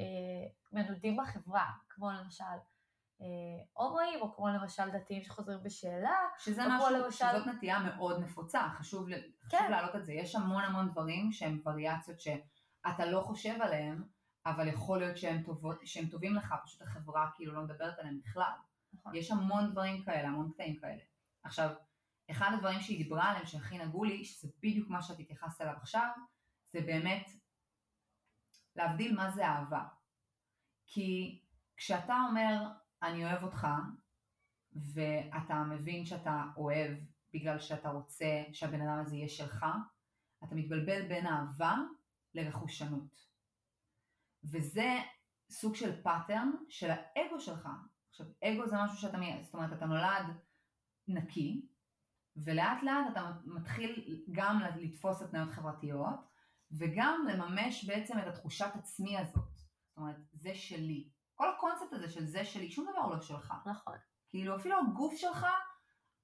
אה, 0.00 0.04
מנודים 0.72 1.16
בחברה, 1.16 1.66
כמו 1.88 2.10
למשל 2.10 2.44
אה, 3.22 3.26
הומואים, 3.72 4.20
או 4.20 4.34
כמו 4.34 4.48
למשל 4.48 4.90
דתיים 4.90 5.22
שחוזרים 5.22 5.62
בשאלה. 5.62 6.16
שזה 6.38 6.62
משהו, 6.68 6.90
למשל... 6.90 7.24
שזאת 7.32 7.46
נטייה 7.46 7.78
מאוד 7.78 8.20
נפוצה, 8.20 8.68
חשוב, 8.78 9.08
כן. 9.10 9.20
חשוב 9.46 9.70
להעלות 9.70 9.96
את 9.96 10.04
זה. 10.04 10.12
יש 10.12 10.34
המון 10.34 10.64
המון 10.64 10.88
דברים 10.88 11.32
שהם 11.32 11.62
וריאציות 11.66 12.20
שאתה 12.20 13.06
לא 13.06 13.20
חושב 13.20 13.62
עליהם, 13.62 14.04
אבל 14.46 14.68
יכול 14.68 14.98
להיות 14.98 15.16
שהם, 15.16 15.42
טובות, 15.42 15.76
שהם 15.84 16.06
טובים 16.06 16.34
לך, 16.34 16.54
פשוט 16.64 16.82
החברה 16.82 17.30
כאילו 17.34 17.52
לא 17.54 17.62
מדברת 17.62 17.98
עליהם 17.98 18.20
בכלל. 18.24 18.52
נכון. 18.92 19.14
יש 19.14 19.30
המון 19.30 19.70
דברים 19.72 20.04
כאלה, 20.04 20.28
המון 20.28 20.52
קטעים 20.52 20.80
כאלה. 20.80 21.02
עכשיו, 21.42 21.70
אחד 22.30 22.50
הדברים 22.54 22.80
שהיא 22.80 23.04
דיברה 23.04 23.30
עליהם 23.30 23.46
שהכי 23.46 23.78
נגעו 23.78 24.04
לי, 24.04 24.24
שזה 24.24 24.48
בדיוק 24.58 24.88
מה 24.88 25.02
שאת 25.02 25.18
התייחסת 25.18 25.60
אליו 25.60 25.74
עכשיו, 25.76 26.08
זה 26.72 26.80
באמת 26.80 27.30
להבדיל 28.76 29.16
מה 29.16 29.30
זה 29.30 29.46
אהבה. 29.46 29.84
כי 30.86 31.40
כשאתה 31.76 32.16
אומר, 32.28 32.68
אני 33.02 33.24
אוהב 33.24 33.42
אותך, 33.42 33.66
ואתה 34.72 35.54
מבין 35.54 36.06
שאתה 36.06 36.44
אוהב 36.56 36.98
בגלל 37.34 37.58
שאתה 37.58 37.88
רוצה 37.88 38.42
שהבן 38.52 38.80
אדם 38.80 38.98
הזה 39.00 39.16
יהיה 39.16 39.28
שלך, 39.28 39.66
אתה 40.44 40.54
מתבלבל 40.54 41.08
בין 41.08 41.26
אהבה 41.26 41.76
לרכושנות. 42.34 43.26
וזה 44.44 44.98
סוג 45.50 45.74
של 45.74 46.02
pattern 46.02 46.50
של 46.68 46.90
האגו 46.90 47.40
שלך. 47.40 47.68
עכשיו, 48.12 48.26
אגו 48.44 48.66
זה 48.66 48.76
משהו 48.84 48.96
שאתה, 48.96 49.18
זאת 49.42 49.54
אומרת, 49.54 49.72
אתה 49.72 49.86
נולד 49.86 50.26
נקי, 51.08 51.68
ולאט 52.36 52.82
לאט 52.82 53.12
אתה 53.12 53.32
מתחיל 53.44 54.22
גם 54.32 54.60
לתפוס 54.76 55.22
התניות 55.22 55.50
חברתיות, 55.50 56.20
וגם 56.78 57.26
לממש 57.28 57.84
בעצם 57.84 58.18
את 58.18 58.26
התחושת 58.26 58.70
עצמי 58.74 59.18
הזאת. 59.18 59.56
זאת 59.88 59.96
אומרת, 59.96 60.16
זה 60.32 60.54
שלי. 60.54 61.10
כל 61.34 61.50
הקונספט 61.50 61.92
הזה 61.92 62.08
של 62.08 62.26
זה 62.26 62.44
שלי, 62.44 62.70
שום 62.70 62.86
דבר 62.92 63.06
לא 63.06 63.20
שלך. 63.20 63.54
נכון. 63.66 63.96
כאילו, 64.28 64.56
אפילו 64.56 64.76
הגוף 64.78 65.14
שלך, 65.16 65.46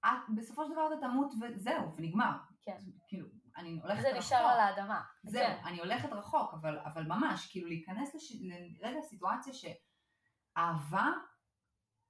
את, 0.06 0.34
בסופו 0.36 0.64
של 0.64 0.72
דבר 0.72 0.88
אתה 0.88 1.06
תמות 1.06 1.32
וזהו, 1.40 1.96
ונגמר. 1.96 2.32
כן. 2.62 2.78
כאילו, 3.08 3.26
אני 3.56 3.80
הולכת 3.82 4.04
רחוק. 4.04 4.12
זה 4.12 4.18
נשאר 4.18 4.46
על 4.46 4.60
האדמה. 4.60 5.02
זהו, 5.22 5.42
כן. 5.42 5.60
אני 5.64 5.80
הולכת 5.80 6.12
רחוק, 6.12 6.54
אבל, 6.54 6.78
אבל 6.78 7.02
ממש, 7.02 7.50
כאילו 7.50 7.68
להיכנס 7.68 8.14
לש... 8.14 8.32
לרגע 8.80 9.00
סיטואציה 9.02 9.52
שאהבה 9.52 11.12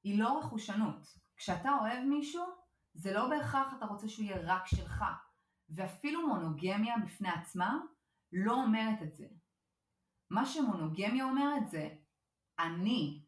היא 0.03 0.19
לא 0.19 0.39
רכושנות. 0.39 1.07
כשאתה 1.37 1.71
אוהב 1.81 2.05
מישהו, 2.05 2.45
זה 2.95 3.13
לא 3.13 3.29
בהכרח 3.29 3.75
אתה 3.79 3.87
רוצה 3.87 4.09
שהוא 4.09 4.25
יהיה 4.25 4.39
רק 4.43 4.67
שלך. 4.67 5.05
ואפילו 5.69 6.29
מונוגמיה 6.29 6.95
בפני 7.05 7.29
עצמה 7.29 7.79
לא 8.33 8.53
אומרת 8.53 9.03
את 9.03 9.15
זה. 9.15 9.27
מה 10.31 10.47
שמונוגמיה 10.47 11.25
אומרת 11.25 11.69
זה, 11.69 11.89
אני, 12.59 13.25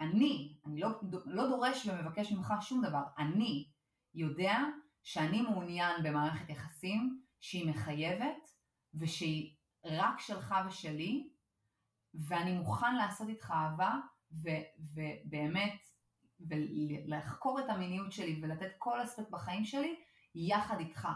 אני, 0.00 0.58
אני 0.66 0.80
לא, 0.80 0.88
לא 1.26 1.48
דורש 1.48 1.86
ומבקש 1.86 2.32
ממך 2.32 2.54
שום 2.60 2.84
דבר, 2.84 3.02
אני 3.18 3.70
יודע 4.14 4.58
שאני 5.02 5.42
מעוניין 5.42 6.02
במערכת 6.02 6.50
יחסים 6.50 7.22
שהיא 7.40 7.70
מחייבת 7.70 8.48
ושהיא 8.94 9.54
רק 9.84 10.20
שלך 10.20 10.54
ושלי, 10.66 11.30
ואני 12.14 12.52
מוכן 12.58 12.96
לעשות 12.96 13.28
איתך 13.28 13.50
אהבה 13.50 14.00
ו- 14.32 14.84
ובאמת 14.94 15.91
ולחקור 16.48 17.60
את 17.60 17.68
המיניות 17.68 18.12
שלי 18.12 18.40
ולתת 18.42 18.72
כל 18.78 19.02
אספקט 19.02 19.30
בחיים 19.30 19.64
שלי 19.64 20.00
יחד 20.34 20.78
איתך. 20.78 21.08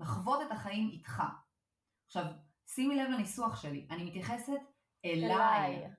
לחוות 0.00 0.42
את 0.46 0.52
החיים 0.52 0.90
איתך. 0.92 1.22
עכשיו, 2.06 2.24
שימי 2.66 2.96
לב 2.96 3.10
לניסוח 3.10 3.62
שלי, 3.62 3.86
אני 3.90 4.04
מתייחסת 4.04 4.52
אליי. 5.04 5.34
אליי. 5.34 5.90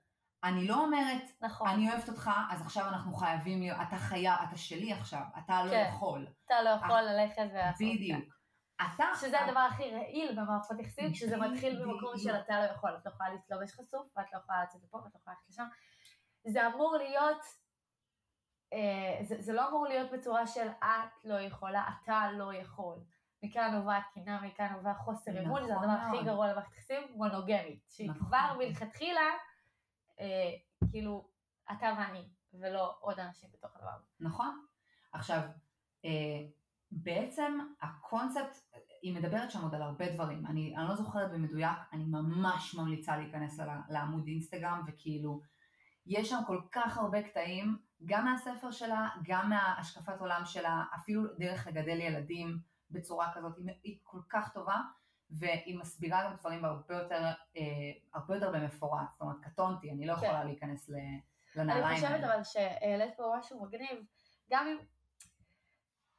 אני 0.44 0.68
לא 0.68 0.86
אומרת, 0.86 1.22
נכון. 1.42 1.68
אני 1.70 1.92
אוהבת 1.92 2.10
אותך, 2.10 2.32
אז 2.52 2.62
עכשיו 2.62 2.88
אנחנו 2.88 3.14
חייבים 3.14 3.60
להיות, 3.60 3.78
אתה 3.88 3.96
חייב, 3.96 4.40
אתה 4.50 4.58
שלי 4.58 4.94
עכשיו, 4.94 5.22
אתה 5.38 5.64
לא 5.64 5.72
כן. 5.72 5.86
יכול. 5.90 6.28
אתה 6.46 6.62
לא 6.62 6.70
יכול 6.70 7.02
ללכת 7.02 7.44
ולעשות. 7.52 7.88
בדיוק. 7.96 8.36
אתה... 8.82 9.06
שזה 9.22 9.42
הדבר 9.42 9.60
הכי 9.60 9.92
רעיל 9.92 10.32
במערכות 10.32 10.80
יחסים, 10.80 11.14
כשזה 11.14 11.38
מתחיל 11.38 11.84
במקום 11.84 12.18
של 12.18 12.36
אתה 12.36 12.60
לא 12.60 12.72
יכול, 12.72 12.90
את 12.98 13.06
לא 13.06 13.12
יכולה 13.12 13.30
להתלובש 13.30 13.72
חשוף, 13.72 14.18
ואת 14.18 14.34
לא 14.34 14.38
יכולה 14.38 14.64
לצאת 14.64 14.82
לפה, 14.84 14.98
ואת 14.98 15.14
לא 15.14 15.20
יכולה 15.20 15.36
ללכת 15.36 15.50
לשם. 15.50 15.66
זה 16.48 16.68
אמור 16.68 16.98
להיות, 16.98 17.42
זה, 19.22 19.36
זה 19.42 19.54
לא 19.54 19.70
אמור 19.70 19.88
להיות 19.88 20.12
בצורה 20.12 20.48
של 20.48 20.68
את 20.68 21.26
לא 21.26 21.36
יכולה, 21.36 21.84
אתה 22.04 22.32
לא 22.32 22.54
יכול. 22.54 22.96
מכאן 23.44 23.76
נובעת 23.76 24.04
קינה, 24.14 24.42
מכאן 24.42 24.74
נובע 24.76 24.94
חוסר 24.94 25.32
נכון 25.32 25.46
אמון, 25.46 25.68
זה 25.68 25.76
הדבר 25.76 25.92
הכי 25.92 26.26
גרוע 26.26 26.48
למערכת 26.48 26.78
יחסים, 26.78 27.02
מונוגמית. 27.16 27.80
שהיא 27.90 28.10
נכון. 28.10 28.28
כבר 28.28 28.58
מלכתחילה, 28.58 29.30
אה, 30.20 30.52
כאילו, 30.92 31.28
אתה 31.72 31.94
ואני, 31.98 32.28
ולא 32.54 32.96
עוד 33.00 33.20
אנשים 33.20 33.50
בתוך 33.54 33.76
הדבר 33.76 33.90
הזה. 33.90 34.06
נכון. 34.20 34.66
עכשיו, 35.14 35.42
אה, 36.06 36.46
בעצם 36.92 37.60
הקונספט, 37.82 38.58
היא 39.02 39.16
מדברת 39.16 39.52
שם 39.52 39.62
עוד 39.62 39.76
על 39.76 39.82
הרבה 39.82 40.12
דברים, 40.12 40.46
אני, 40.46 40.76
אני 40.78 40.88
לא 40.88 40.96
זוכרת 40.96 41.32
במדויק, 41.32 41.78
אני 41.94 42.04
ממש 42.06 42.76
ממליצה 42.76 43.18
להיכנס 43.18 43.60
לעמוד 43.90 44.28
אינסטגרם 44.28 44.84
וכאילו, 44.88 45.42
יש 46.06 46.30
שם 46.30 46.40
כל 46.48 46.62
כך 46.72 46.98
הרבה 46.98 47.22
קטעים, 47.22 47.78
גם 48.06 48.26
מהספר 48.26 48.72
שלה, 48.72 49.10
גם 49.24 49.50
מהשקפת 49.50 50.20
עולם 50.20 50.42
שלה, 50.46 50.84
אפילו 50.96 51.24
דרך 51.38 51.68
לגדל 51.68 52.00
ילדים 52.00 52.60
בצורה 52.92 53.32
כזאת, 53.34 53.54
היא 53.84 54.00
כל 54.04 54.20
כך 54.30 54.54
טובה, 54.54 54.82
והיא 55.30 55.80
מסבירה 55.80 56.24
גם 56.24 56.36
דברים 56.36 56.66
הרבה 56.66 56.96
יותר, 56.96 57.26
אה, 57.58 57.62
הרבה 58.14 58.36
יותר 58.36 58.52
במפורט, 58.52 59.12
זאת 59.12 59.22
אומרת, 59.22 59.38
קטונתי, 59.42 59.92
אני 59.92 60.06
לא 60.06 60.16
כן. 60.16 60.26
יכולה 60.26 60.44
להיכנס 60.44 60.90
לנעליים 61.56 61.86
אני 61.86 61.96
חושבת 61.96 62.24
אבל 62.24 62.44
שהעלית 62.44 63.18
פה 63.18 63.36
משהו 63.40 63.64
מגניב, 63.66 64.06
גם 64.50 64.68
אם 64.68 64.78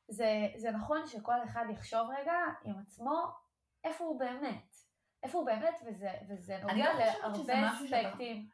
זה, 0.08 0.48
זה 0.56 0.70
נכון 0.70 1.06
שכל 1.06 1.44
אחד 1.44 1.64
יחשוב 1.70 2.08
רגע 2.18 2.34
עם 2.64 2.78
עצמו 2.78 3.32
איפה 3.84 4.04
הוא 4.04 4.18
באמת. 4.18 4.76
איפה 5.22 5.38
הוא 5.38 5.46
באמת, 5.46 5.82
וזה, 5.86 6.10
וזה 6.28 6.58
נוגע 6.62 6.92
לא 6.92 6.98
להרבה 6.98 7.70
אספקטים. 7.70 8.48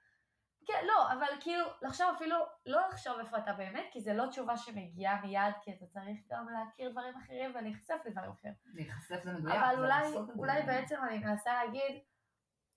כן, 0.67 0.85
לא, 0.87 1.13
אבל 1.13 1.27
כאילו, 1.41 1.65
לחשוב 1.83 2.07
אפילו, 2.17 2.37
לא 2.67 2.81
לחשוב 2.89 3.19
איפה 3.19 3.39
אתה 3.39 3.53
באמת, 3.53 3.85
כי 3.93 4.01
זה 4.01 4.15
לא 4.15 4.27
תשובה 4.27 4.57
שמגיעה 4.57 5.21
מיד, 5.21 5.55
כי 5.63 5.73
אתה 5.73 5.87
צריך 5.87 6.19
גם 6.31 6.49
להכיר 6.49 6.91
דברים 6.91 7.15
אחרים 7.17 7.51
ולהיחשף 7.55 7.99
לדברים 8.05 8.31
אחרים. 8.31 8.55
להיחשף 8.65 9.25
זה 9.25 9.33
מדויק, 9.33 9.57
אבל 9.57 9.79
אולי, 9.79 10.17
אולי 10.39 10.63
בעצם 10.63 10.97
אני 11.09 11.19
מנסה 11.19 11.53
להגיד, 11.53 12.01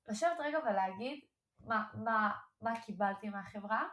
לשבת 0.08 0.40
רגע 0.40 0.60
ולהגיד 0.60 1.20
מה, 1.60 1.84
מה, 1.94 2.32
מה 2.62 2.82
קיבלתי 2.82 3.30
מהחברה, 3.30 3.88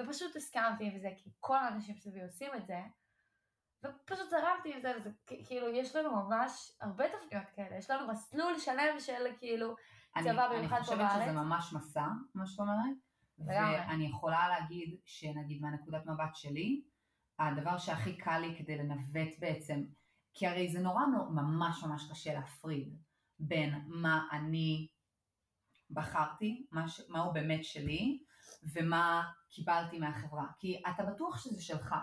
ופשוט 0.00 0.36
הסכמתי 0.36 0.84
עם 0.84 0.98
זה, 0.98 1.08
כי 1.16 1.30
כל 1.40 1.56
האנשים 1.56 1.96
סביבי 1.96 2.22
עושים 2.22 2.54
את 2.54 2.66
זה, 2.66 2.80
ופשוט 3.84 4.30
זרמתי 4.30 4.74
עם 4.74 4.80
זה, 4.80 4.92
וזה 4.96 5.10
כאילו, 5.26 5.68
יש 5.68 5.96
לנו 5.96 6.16
ממש 6.16 6.72
הרבה 6.80 7.04
תפניות 7.08 7.50
כאלה, 7.54 7.76
יש 7.76 7.90
לנו 7.90 8.08
מסלול 8.08 8.58
שלם 8.58 9.00
של 9.00 9.26
כאילו 9.38 9.76
צבא 10.24 10.48
במיוחד 10.48 10.82
פה 10.86 10.96
בארץ. 10.96 11.00
אני 11.00 11.08
חושבת 11.08 11.22
שזה 11.22 11.32
ממש 11.32 11.72
מסע, 11.72 12.06
מה 12.34 12.46
שאת 12.46 12.60
אומרת, 12.60 12.96
ואני 13.46 14.04
יכולה 14.04 14.48
להגיד 14.48 14.96
שנגיד 15.04 15.62
מהנקודת 15.62 16.06
מבט 16.06 16.34
שלי, 16.34 16.82
הדבר 17.38 17.78
שהכי 17.78 18.16
קל 18.16 18.38
לי 18.38 18.56
כדי 18.58 18.78
לנווט 18.78 19.38
בעצם, 19.38 19.84
כי 20.34 20.46
הרי 20.46 20.68
זה 20.68 20.80
נורא 20.80 21.02
ממש 21.30 21.84
ממש 21.84 22.10
קשה 22.10 22.34
להפריד 22.34 22.96
בין 23.38 23.74
מה 23.86 24.28
אני 24.32 24.88
בחרתי, 25.90 26.66
מה, 26.70 26.84
מה 27.08 27.20
הוא 27.20 27.34
באמת 27.34 27.64
שלי, 27.64 28.22
ומה 28.72 29.22
קיבלתי 29.50 29.98
מהחברה. 29.98 30.46
כי 30.58 30.82
אתה 30.90 31.02
בטוח 31.02 31.44
שזה 31.44 31.62
שלך. 31.62 31.94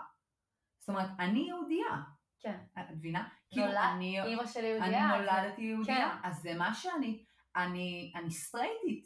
זאת 0.78 0.88
אומרת, 0.88 1.10
אני 1.18 1.46
יהודייה. 1.48 2.02
כן. 2.40 2.58
את 2.78 2.90
מבינה? 2.90 3.28
כאילו, 3.50 3.66
אני... 3.66 4.22
אימא 4.22 4.46
שלי 4.46 4.66
יהודייה. 4.66 5.14
אני 5.14 5.18
נולדתי 5.18 5.62
יהודייה, 5.62 6.18
כן. 6.22 6.28
אז 6.28 6.42
זה 6.42 6.54
מה 6.54 6.74
שאני. 6.74 7.24
אני, 7.56 8.12
אני 8.16 8.30
סטרייטית, 8.30 9.04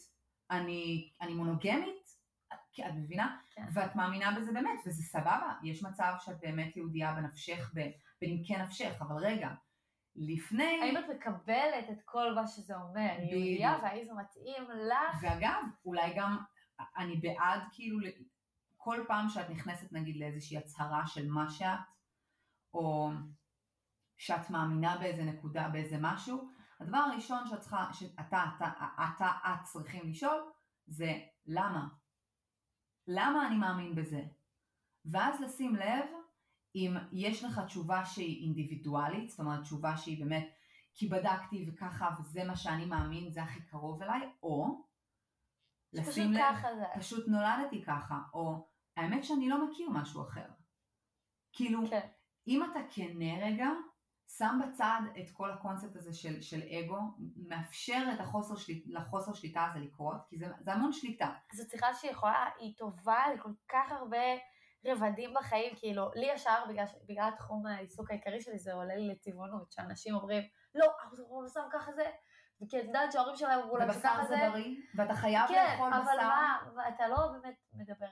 אני, 0.50 1.10
אני 1.20 1.34
מונוגמית, 1.34 2.03
את 2.82 2.92
מבינה? 2.94 3.38
כן. 3.54 3.64
ואת 3.74 3.96
מאמינה 3.96 4.36
בזה 4.36 4.52
באמת, 4.52 4.80
וזה 4.86 5.02
סבבה. 5.02 5.54
יש 5.62 5.82
מצב 5.82 6.14
שאת 6.18 6.40
באמת 6.40 6.76
יהודייה 6.76 7.12
בנפשך, 7.12 7.74
בנמקי 8.20 8.56
נפשך, 8.56 8.94
אבל 9.00 9.16
רגע, 9.16 9.48
לפני... 10.16 10.80
האם 10.82 10.96
את 10.96 11.04
מקבלת 11.16 11.90
את 11.90 11.98
כל 12.04 12.34
מה 12.34 12.46
שזה 12.46 12.76
אומר? 12.76 13.12
יהודייה 13.18 13.78
והאם 13.82 14.04
זה 14.04 14.12
מתאים 14.14 14.62
לך? 14.70 15.22
ואגב, 15.22 15.62
אולי 15.84 16.12
גם, 16.16 16.38
אני 16.96 17.16
בעד 17.16 17.60
כאילו 17.72 17.98
כל 18.76 19.04
פעם 19.08 19.28
שאת 19.28 19.50
נכנסת 19.50 19.92
נגיד 19.92 20.16
לאיזושהי 20.16 20.58
הצהרה 20.58 21.06
של 21.06 21.30
מה 21.30 21.50
שאת, 21.50 21.78
או 22.74 23.10
שאת 24.16 24.50
מאמינה 24.50 24.96
באיזה 24.96 25.22
נקודה, 25.22 25.68
באיזה 25.68 25.96
משהו, 26.00 26.48
הדבר 26.80 26.98
הראשון 26.98 27.46
שאת 27.46 27.60
צריכה, 27.60 27.88
שאתה, 27.92 28.44
אתה, 28.56 28.70
אתה, 29.04 29.30
את 29.44 29.62
צריכים 29.62 30.10
לשאול, 30.10 30.50
זה 30.86 31.18
למה? 31.46 31.88
למה 33.08 33.46
אני 33.46 33.56
מאמין 33.56 33.94
בזה? 33.94 34.22
ואז 35.04 35.40
לשים 35.40 35.76
לב 35.76 36.04
אם 36.74 36.96
יש 37.12 37.44
לך 37.44 37.60
תשובה 37.66 38.04
שהיא 38.04 38.46
אינדיבידואלית, 38.46 39.30
זאת 39.30 39.40
אומרת 39.40 39.62
תשובה 39.62 39.96
שהיא 39.96 40.24
באמת 40.24 40.48
כי 40.94 41.08
בדקתי 41.08 41.66
וככה 41.68 42.08
וזה 42.20 42.44
מה 42.44 42.56
שאני 42.56 42.84
מאמין, 42.84 43.30
זה 43.30 43.42
הכי 43.42 43.62
קרוב 43.62 44.02
אליי, 44.02 44.20
או 44.42 44.84
לשים 45.92 46.32
לב, 46.32 46.54
זה. 46.62 46.84
פשוט 47.00 47.28
נולדתי 47.28 47.84
ככה, 47.84 48.18
או 48.34 48.68
האמת 48.96 49.24
שאני 49.24 49.48
לא 49.48 49.68
מכיר 49.68 49.90
משהו 49.90 50.22
אחר. 50.22 50.46
כאילו, 51.52 51.80
כן. 51.90 52.08
אם 52.48 52.64
אתה 52.64 52.80
כנה 52.90 53.46
רגע, 53.46 53.68
שם 54.28 54.60
בצד 54.64 55.00
את 55.20 55.30
כל 55.32 55.50
הקונספט 55.50 55.96
הזה 55.96 56.14
של, 56.14 56.42
של 56.42 56.60
אגו, 56.62 56.98
מאפשר 57.48 58.02
את 58.14 58.20
החוסר 58.20 58.56
שליט, 58.56 58.84
לחוסר 58.86 59.32
שליטה 59.32 59.66
הזה 59.70 59.78
לקרות, 59.78 60.16
כי 60.28 60.38
זה, 60.38 60.46
זה 60.60 60.72
המון 60.72 60.92
שליטה. 60.92 61.30
זו 61.52 61.68
צריכה 61.68 61.94
שהיא 61.94 62.10
יכולה, 62.10 62.48
היא 62.58 62.74
טובה 62.76 63.22
לכל 63.34 63.50
כך 63.68 63.92
הרבה 63.92 64.18
רבדים 64.86 65.34
בחיים, 65.34 65.74
כאילו, 65.76 66.10
לי 66.14 66.26
ישר, 66.34 66.64
בגלל, 66.68 66.84
בגלל 67.08 67.30
תחום 67.38 67.66
העיסוק 67.66 68.10
העיקרי 68.10 68.40
שלי, 68.40 68.58
זה 68.58 68.72
עולה 68.72 68.96
לי 68.96 69.08
לטבעונות, 69.08 69.72
שאנשים 69.72 70.14
אומרים, 70.14 70.42
לא, 70.74 70.86
אנחנו 71.04 71.46
זה 71.48 71.60
ככה 71.72 71.92
זה, 71.92 72.04
וכי 72.62 72.80
את 72.80 72.84
יודעת 72.84 73.12
שההורים 73.12 73.36
שלהם 73.36 73.60
אמרו 73.60 73.76
להם 73.76 73.92
שככה 73.92 74.24
זה... 74.28 74.34
ובשר 74.34 74.44
זה 74.44 74.50
בריא, 74.50 74.76
ואתה 74.94 75.14
חייב 75.14 75.48
כן, 75.48 75.66
לאכול 75.72 75.90
בשר. 75.90 76.00
כן, 76.00 76.20
אבל 76.20 76.24
מה, 76.74 76.88
אתה 76.88 77.08
לא 77.08 77.16
באמת 77.32 77.54
מדבר 77.72 78.06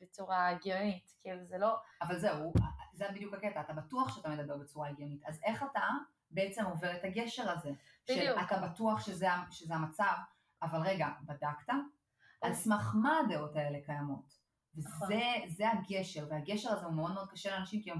בצורה 0.00 0.48
הגיונית, 0.48 1.12
כאילו 1.20 1.44
זה 1.44 1.58
לא... 1.58 1.76
אבל 2.02 2.18
זהו, 2.18 2.52
זה 2.98 3.08
בדיוק 3.14 3.34
הקטע, 3.34 3.60
אתה 3.60 3.72
בטוח 3.72 4.16
שאתה 4.16 4.28
מדבר 4.28 4.56
בצורה 4.56 4.88
הגיונית, 4.88 5.24
אז 5.24 5.40
איך 5.44 5.62
אתה 5.62 5.88
בעצם 6.30 6.64
עובר 6.64 6.96
את 6.96 7.04
הגשר 7.04 7.50
הזה? 7.50 7.70
בדיוק. 8.08 8.40
שאתה 8.40 8.66
בטוח 8.68 9.06
שזה, 9.06 9.28
שזה 9.50 9.74
המצב, 9.74 10.14
אבל 10.62 10.78
רגע, 10.80 11.08
בדקת? 11.22 11.72
על 12.42 12.54
סמך 12.54 12.94
מה 13.02 13.18
הדעות 13.24 13.56
האלה 13.56 13.78
קיימות? 13.86 14.38
וזה 14.74 14.86
נכון. 14.88 15.08
הגשר, 15.60 16.26
והגשר 16.30 16.72
הזה 16.72 16.86
הוא 16.86 16.94
מאוד 16.94 17.14
מאוד 17.14 17.30
קשה 17.30 17.50
לאנשים, 17.50 17.82
כי 17.82 17.90
הם, 17.90 17.98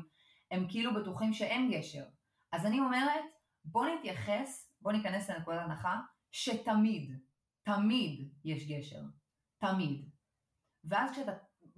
הם 0.51 0.67
כאילו 0.69 0.95
בטוחים 0.95 1.33
שאין 1.33 1.71
גשר. 1.71 2.05
אז 2.53 2.67
אני 2.67 2.81
אומרת, 2.81 3.25
בוא 3.65 3.87
נתייחס, 3.87 4.73
בוא 4.81 4.93
ניכנס 4.93 5.31
לנקודת 5.31 5.61
הנחה, 5.61 6.01
שתמיד, 6.33 7.19
תמיד 7.63 8.33
יש 8.45 8.69
גשר. 8.69 9.03
תמיד. 9.59 10.11
ואז 10.85 11.11
כשאתה 11.11 11.33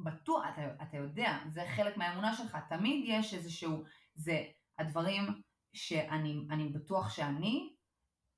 בטוח, 0.05 0.45
אתה, 0.53 0.83
אתה 0.83 0.97
יודע, 0.97 1.39
זה 1.49 1.65
חלק 1.77 1.97
מהאמונה 1.97 2.35
שלך, 2.35 2.59
תמיד 2.69 3.05
יש 3.09 3.35
איזשהו, 3.35 3.85
זה 4.15 4.45
הדברים 4.79 5.43
שאני 5.73 6.69
בטוח 6.73 7.11
שאני, 7.11 7.75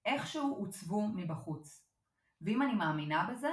איכשהו 0.04 0.56
עוצבו 0.56 1.08
מבחוץ. 1.08 1.86
ואם 2.40 2.62
אני 2.62 2.74
מאמינה 2.74 3.28
בזה, 3.30 3.50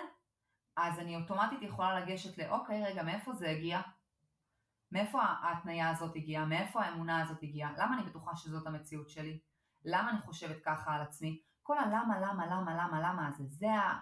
אז 0.78 1.00
אני 1.00 1.15
אוטומטית 1.15 1.62
יכולה 1.62 2.00
לגשת 2.00 2.38
לאוקיי, 2.38 2.84
רגע, 2.86 3.04
מאיפה 3.04 3.34
זה 3.34 3.50
הגיע? 3.50 3.82
מאיפה 4.91 5.22
ההתניה 5.22 5.89
הזאת 5.89 6.15
הגיעה? 6.15 6.45
מאיפה 6.45 6.84
האמונה 6.84 7.22
הזאת 7.22 7.43
הגיעה? 7.43 7.72
למה 7.78 7.95
אני 7.95 8.10
בטוחה 8.10 8.36
שזאת 8.36 8.67
המציאות 8.67 9.10
שלי? 9.10 9.39
למה 9.86 10.10
אני 10.10 10.22
חושבת 10.22 10.58
ככה 10.65 10.95
על 10.95 11.02
עצמי? 11.02 11.41
כל 11.63 11.78
הלמה, 11.78 12.19
למה, 12.19 12.45
למה, 12.45 12.76
למה, 12.76 13.02
למה 13.02 13.28
הזה, 13.28 13.43
זה, 13.48 13.72
ה, 13.72 14.00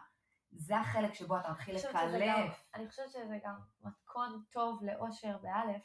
זה 0.52 0.78
החלק 0.78 1.14
שבו 1.14 1.40
אתה 1.40 1.52
מתחיל 1.52 1.76
לקלף. 1.76 2.64
אני 2.74 2.90
חושבת 2.90 3.10
שזה 3.10 3.40
גם 3.44 3.60
מתכון 3.82 4.44
טוב 4.50 4.84
לאושר 4.84 5.38
באלף, 5.38 5.82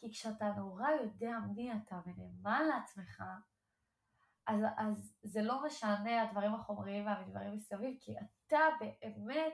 כי 0.00 0.10
כשאתה 0.10 0.52
נורא 0.56 0.90
יודע 0.90 1.38
מי 1.56 1.72
אתה 1.72 2.00
ונאמן 2.06 2.62
לעצמך, 2.68 3.22
אז, 4.46 4.60
אז 4.76 5.14
זה 5.22 5.42
לא 5.42 5.64
משנה 5.66 6.22
הדברים 6.22 6.54
החומריים 6.54 7.06
והדברים 7.06 7.54
מסביב, 7.54 7.96
כי 8.00 8.14
אתה 8.46 8.58
באמת 8.80 9.52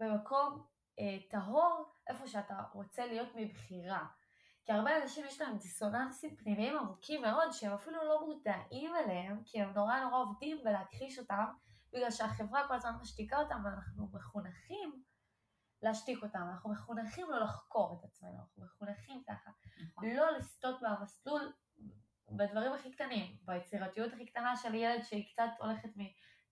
במקום 0.00 0.66
אה, 0.98 1.18
טהור, 1.30 1.94
איפה 2.08 2.26
שאתה 2.26 2.62
רוצה 2.72 3.06
להיות 3.06 3.28
מבחירה. 3.34 4.06
כי 4.64 4.72
הרבה 4.72 5.02
אנשים 5.02 5.26
יש 5.26 5.40
להם 5.40 5.58
דיסוננסים 5.58 6.36
פנימיים 6.36 6.76
עמוקים 6.78 7.22
מאוד, 7.22 7.52
שהם 7.52 7.72
אפילו 7.72 8.04
לא 8.04 8.26
מודעים 8.26 8.96
אליהם, 8.96 9.42
כי 9.44 9.62
הם 9.62 9.72
נורא 9.74 10.00
נורא 10.00 10.18
עובדים 10.18 10.58
בלהכחיש 10.64 11.18
אותם, 11.18 11.44
בגלל 11.92 12.10
שהחברה 12.10 12.68
כל 12.68 12.74
הזמן 12.74 12.92
משתיקה 13.00 13.38
אותם, 13.38 13.62
ואנחנו 13.64 14.08
מחונכים 14.12 15.02
להשתיק 15.82 16.22
אותם, 16.22 16.42
אנחנו 16.52 16.70
מחונכים 16.70 17.30
לא 17.30 17.40
לחקור 17.40 17.98
את 18.00 18.04
עצמנו, 18.04 18.38
אנחנו 18.38 18.64
מחונכים 18.64 19.22
ככה, 19.28 19.50
נכון. 19.82 20.04
לא 20.08 20.30
לסטות 20.38 20.82
מהמסלול 20.82 21.52
בדברים 22.30 22.72
הכי 22.72 22.92
קטנים, 22.92 23.36
ביצירתיות 23.44 24.12
הכי 24.12 24.26
קטנה 24.26 24.56
של 24.56 24.74
ילד 24.74 25.02
שהיא 25.02 25.32
קצת 25.32 25.50
הולכת 25.58 25.88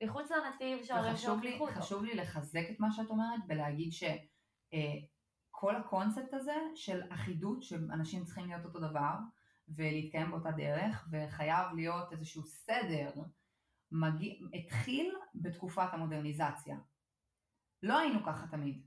מחוץ 0.02 0.30
לנתיב 0.30 0.84
שההורים 0.84 1.16
שלו 1.16 1.36
חינכו 1.40 1.68
אותו. 1.68 1.80
חשוב 1.80 2.04
לי 2.04 2.14
לחזק 2.14 2.64
את 2.70 2.80
מה 2.80 2.92
שאת 2.92 3.10
אומרת 3.10 3.40
ולהגיד 3.48 3.92
שכל 3.92 5.74
אה, 5.74 5.80
הקונספט 5.80 6.34
הזה 6.34 6.56
של 6.74 7.02
אחידות, 7.10 7.62
שאנשים 7.62 8.24
צריכים 8.24 8.48
להיות 8.48 8.64
אותו 8.64 8.78
דבר 8.80 9.14
ולהתקיים 9.68 10.30
באותה 10.30 10.50
דרך, 10.50 11.08
וחייב 11.12 11.66
להיות 11.74 12.12
איזשהו 12.12 12.42
סדר, 12.42 13.10
מגיע, 13.92 14.34
התחיל 14.54 15.14
בתקופת 15.34 15.88
המודרניזציה. 15.92 16.76
לא 17.82 17.98
היינו 17.98 18.24
ככה 18.24 18.46
תמיד. 18.46 18.86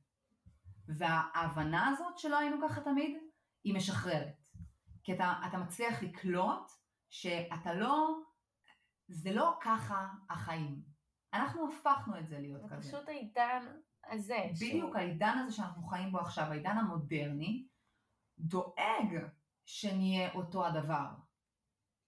וההבנה 0.87 1.87
הזאת 1.87 2.17
שלא 2.17 2.39
היינו 2.39 2.57
ככה 2.69 2.81
תמיד, 2.81 3.17
היא 3.63 3.75
משחררת. 3.75 4.35
כי 5.03 5.13
אתה, 5.13 5.33
אתה 5.47 5.57
מצליח 5.57 6.03
לקלוט 6.03 6.71
שאתה 7.09 7.73
לא, 7.73 8.19
זה 9.07 9.33
לא 9.33 9.57
ככה 9.61 10.07
החיים. 10.29 10.81
אנחנו 11.33 11.67
הפכנו 11.67 12.19
את 12.19 12.27
זה 12.27 12.39
להיות 12.39 12.61
כזה. 12.65 12.81
זה 12.81 12.97
פשוט 12.97 13.09
העידן 13.09 13.65
הזה. 14.07 14.39
בדיוק, 14.61 14.93
ש... 14.93 14.95
העידן 14.95 15.37
הזה 15.37 15.55
שאנחנו 15.55 15.83
חיים 15.83 16.11
בו 16.11 16.19
עכשיו, 16.19 16.45
העידן 16.45 16.77
המודרני, 16.77 17.67
דואג 18.39 19.27
שנהיה 19.65 20.33
אותו 20.33 20.65
הדבר. 20.65 21.07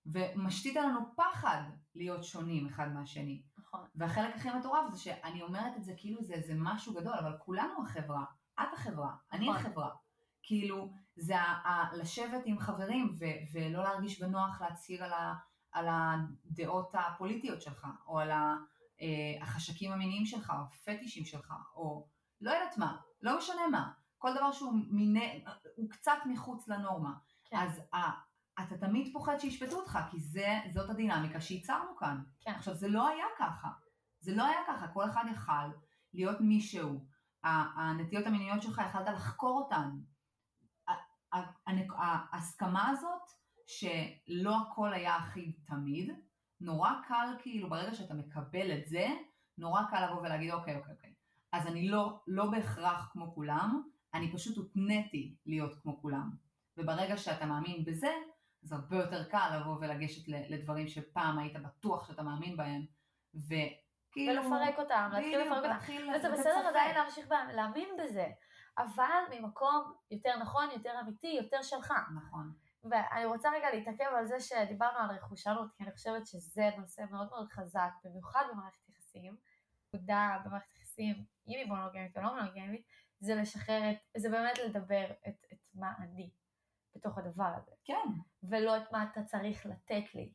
ומשתית 0.05 0.77
עלינו 0.77 1.15
פחד 1.15 1.61
להיות 1.95 2.23
שונים 2.23 2.67
אחד 2.67 2.93
מהשני. 2.93 3.41
נכון. 3.57 3.85
והחלק 3.95 4.35
הכי 4.35 4.49
מטורף 4.59 4.91
זה 4.91 4.99
שאני 4.99 5.41
אומרת 5.41 5.77
את 5.77 5.83
זה 5.83 5.93
כאילו 5.97 6.23
זה 6.23 6.33
איזה 6.33 6.53
משהו 6.57 6.93
גדול, 6.93 7.13
אבל 7.13 7.37
כולנו 7.39 7.83
החברה. 7.83 8.25
את 8.61 8.67
החברה, 8.73 9.15
אני 9.31 9.49
נכון. 9.49 9.61
החברה. 9.61 9.89
כאילו, 10.43 10.93
זה 11.15 11.39
ה- 11.39 11.67
ה- 11.69 11.95
לשבת 11.97 12.41
עם 12.45 12.59
חברים 12.59 13.15
ו- 13.19 13.25
ולא 13.59 13.83
להרגיש 13.83 14.21
בנוח 14.21 14.61
להצהיר 14.61 15.03
על, 15.03 15.13
ה- 15.13 15.33
על 15.71 15.87
הדעות 15.89 16.91
הפוליטיות 16.93 17.61
שלך, 17.61 17.87
או 18.07 18.19
על 18.19 18.31
ה- 18.31 18.55
אה, 19.01 19.07
החשקים 19.43 19.91
המיניים 19.91 20.25
שלך, 20.25 20.49
או 20.49 20.63
הפטישים 20.63 21.25
שלך, 21.25 21.53
או 21.75 22.07
לא 22.41 22.51
יודעת 22.51 22.77
מה, 22.77 22.97
לא 23.21 23.37
משנה 23.37 23.67
מה, 23.71 23.91
כל 24.17 24.33
דבר 24.35 24.51
שהוא 24.51 24.73
מיני, 24.89 25.43
הוא 25.75 25.89
קצת 25.89 26.17
מחוץ 26.25 26.67
לנורמה. 26.67 27.13
כן. 27.45 27.57
אז 27.57 27.81
ה- 27.93 28.32
תמיד 28.87 29.13
פוחד 29.13 29.37
שישפטו 29.37 29.75
אותך, 29.75 29.99
כי 30.11 30.19
זה, 30.19 30.59
זאת 30.73 30.89
הדינמיקה 30.89 31.41
שייצרנו 31.41 31.97
כאן. 31.97 32.23
כן. 32.39 32.51
עכשיו, 32.51 32.75
זה 32.75 32.87
לא 32.87 33.07
היה 33.07 33.25
ככה. 33.37 33.69
זה 34.19 34.35
לא 34.35 34.45
היה 34.45 34.59
ככה, 34.67 34.87
כל 34.87 35.05
אחד 35.05 35.25
יכל 35.31 35.67
להיות 36.13 36.41
מישהו. 36.41 37.05
הנטיות 37.43 38.25
המיניות 38.25 38.61
שלך, 38.61 38.81
יכלת 38.85 39.07
לחקור 39.07 39.59
אותן. 39.61 39.89
ההסכמה 41.97 42.89
הזאת 42.89 43.21
שלא 43.67 44.57
הכל 44.57 44.93
היה 44.93 45.17
אחיד 45.17 45.51
תמיד, 45.65 46.11
נורא 46.61 46.91
קל 47.07 47.27
כאילו 47.39 47.69
ברגע 47.69 47.93
שאתה 47.93 48.13
מקבל 48.13 48.77
את 48.77 48.87
זה, 48.87 49.07
נורא 49.57 49.81
קל 49.89 50.05
לבוא 50.05 50.21
ולהגיד 50.21 50.51
אוקיי 50.51 50.75
אוקיי 50.75 50.93
אוקיי, 50.93 51.13
אז 51.51 51.67
אני 51.67 51.87
לא, 51.87 52.21
לא 52.27 52.51
בהכרח 52.51 53.09
כמו 53.11 53.35
כולם, 53.35 53.81
אני 54.13 54.33
פשוט 54.33 54.57
הותניתי 54.57 55.35
להיות 55.45 55.75
כמו 55.81 56.01
כולם. 56.01 56.29
וברגע 56.77 57.17
שאתה 57.17 57.45
מאמין 57.45 57.85
בזה, 57.85 58.11
אז 58.63 58.71
הרבה 58.71 58.97
יותר 58.97 59.23
קל 59.23 59.57
לבוא 59.59 59.77
ולגשת 59.81 60.27
לדברים 60.27 60.87
שפעם 60.87 61.39
היית 61.39 61.57
בטוח 61.57 62.07
שאתה 62.07 62.23
מאמין 62.23 62.57
בהם, 62.57 62.85
וכאילו... 63.35 64.43
ולפרק 64.43 64.79
אותם, 64.79 65.09
להתחיל 65.13 65.39
לפרק 65.39 65.63
אותם. 65.63 66.09
וזה 66.15 66.31
בסדר 66.31 66.67
עדיין 66.67 66.95
להמשיך 66.95 67.27
להאמין 67.53 67.89
בזה. 68.03 68.27
אבל 68.77 69.23
ממקום 69.31 69.93
יותר 70.11 70.37
נכון, 70.41 70.69
יותר 70.71 70.99
אמיתי, 70.99 71.27
יותר 71.27 71.61
שלך. 71.61 71.93
נכון. 72.15 72.53
ואני 72.83 73.25
רוצה 73.25 73.49
רגע 73.51 73.67
להתעכב 73.73 74.13
על 74.17 74.25
זה 74.25 74.39
שדיברנו 74.39 74.99
על 74.99 75.15
רכושנות, 75.15 75.71
כי 75.75 75.83
אני 75.83 75.91
חושבת 75.91 76.27
שזה 76.27 76.69
נושא 76.77 77.03
מאוד 77.11 77.29
מאוד 77.29 77.49
חזק, 77.49 77.91
במיוחד 78.03 78.43
במערכת 78.51 78.89
יחסים. 78.89 79.37
נקודה 79.87 80.37
במערכת 80.45 80.75
יחסים, 80.75 81.25
אם 81.47 81.57
היא 81.57 81.65
מונוגמית 81.65 82.17
או 82.17 82.21
לא 82.21 82.35
מונוגמית, 82.35 82.85
זה 83.19 83.35
לשחרר 83.35 83.91
את, 83.91 83.97
זה 84.17 84.29
באמת 84.29 84.59
לדבר 84.59 85.05
את, 85.27 85.45
את 85.53 85.59
מה 85.73 85.93
אני 85.99 86.29
בתוך 86.95 87.17
הדבר 87.17 87.51
הזה. 87.57 87.71
כן. 87.85 88.07
ולא 88.43 88.77
את 88.77 88.91
מה 88.91 89.03
אתה 89.03 89.23
צריך 89.23 89.65
לתת 89.65 90.15
לי. 90.15 90.33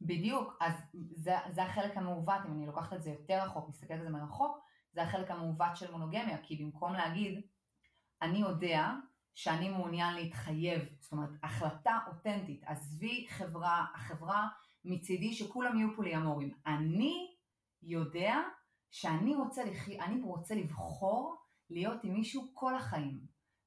בדיוק, 0.00 0.56
אז 0.60 0.72
זה, 1.14 1.34
זה 1.50 1.62
החלק 1.62 1.96
המעוות, 1.96 2.40
אם 2.46 2.52
אני 2.52 2.66
לוקחת 2.66 2.92
את 2.92 3.02
זה 3.02 3.10
יותר 3.10 3.42
רחוק, 3.44 3.68
מסתכלת 3.68 3.98
על 3.98 4.04
זה 4.04 4.10
מרחוק, 4.10 4.58
זה 4.92 5.02
החלק 5.02 5.30
המעוות 5.30 5.76
של 5.76 5.92
מונוגמיה, 5.92 6.38
כי 6.42 6.56
במקום 6.56 6.92
להגיד, 6.92 7.40
אני 8.22 8.38
יודע 8.38 8.90
שאני 9.34 9.68
מעוניין 9.68 10.14
להתחייב, 10.14 10.82
זאת 11.00 11.12
אומרת, 11.12 11.30
החלטה 11.42 11.98
אותנטית, 12.06 12.64
עזבי 12.64 13.26
חברה, 13.30 13.86
החברה 13.94 14.48
מצידי 14.84 15.32
שכולם 15.32 15.78
יהיו 15.78 15.96
פוליאמורים. 15.96 16.54
אני 16.66 17.34
יודע 17.82 18.40
שאני 18.90 19.34
רוצה, 19.34 19.64
לח... 19.64 19.88
אני 19.88 20.22
רוצה 20.22 20.54
לבחור 20.54 21.36
להיות 21.70 22.04
עם 22.04 22.14
מישהו 22.14 22.50
כל 22.54 22.76
החיים, 22.76 23.20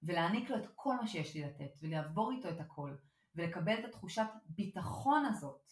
ולהעניק 0.04 0.50
לו 0.50 0.58
את 0.58 0.68
כל 0.76 0.96
מה 0.96 1.08
שיש 1.08 1.36
לי 1.36 1.44
לתת, 1.44 1.78
ולעבור 1.82 2.32
איתו 2.32 2.50
את 2.50 2.60
הכל, 2.60 2.96
ולקבל 3.36 3.80
את 3.80 3.86
התחושת 3.86 4.28
ביטחון 4.46 5.26
הזאת. 5.26 5.72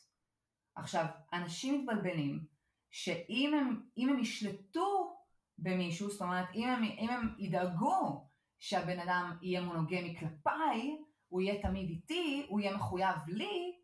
עכשיו, 0.75 1.05
אנשים 1.33 1.81
מתבלבלים 1.81 2.45
שאם 2.91 3.53
הם, 3.53 3.81
הם 3.97 4.19
ישלטו 4.19 5.17
במישהו, 5.57 6.09
זאת 6.09 6.21
אומרת, 6.21 6.47
אם 6.55 6.69
הם, 6.69 6.83
אם 6.83 7.09
הם 7.09 7.35
ידאגו 7.37 8.29
שהבן 8.59 8.99
אדם 8.99 9.37
יהיה 9.41 9.61
מונוגמי 9.61 10.15
כלפיי, 10.19 10.97
הוא 11.27 11.41
יהיה 11.41 11.61
תמיד 11.61 11.89
איתי, 11.89 12.45
הוא 12.49 12.59
יהיה 12.59 12.75
מחויב 12.75 13.15
לי, 13.27 13.75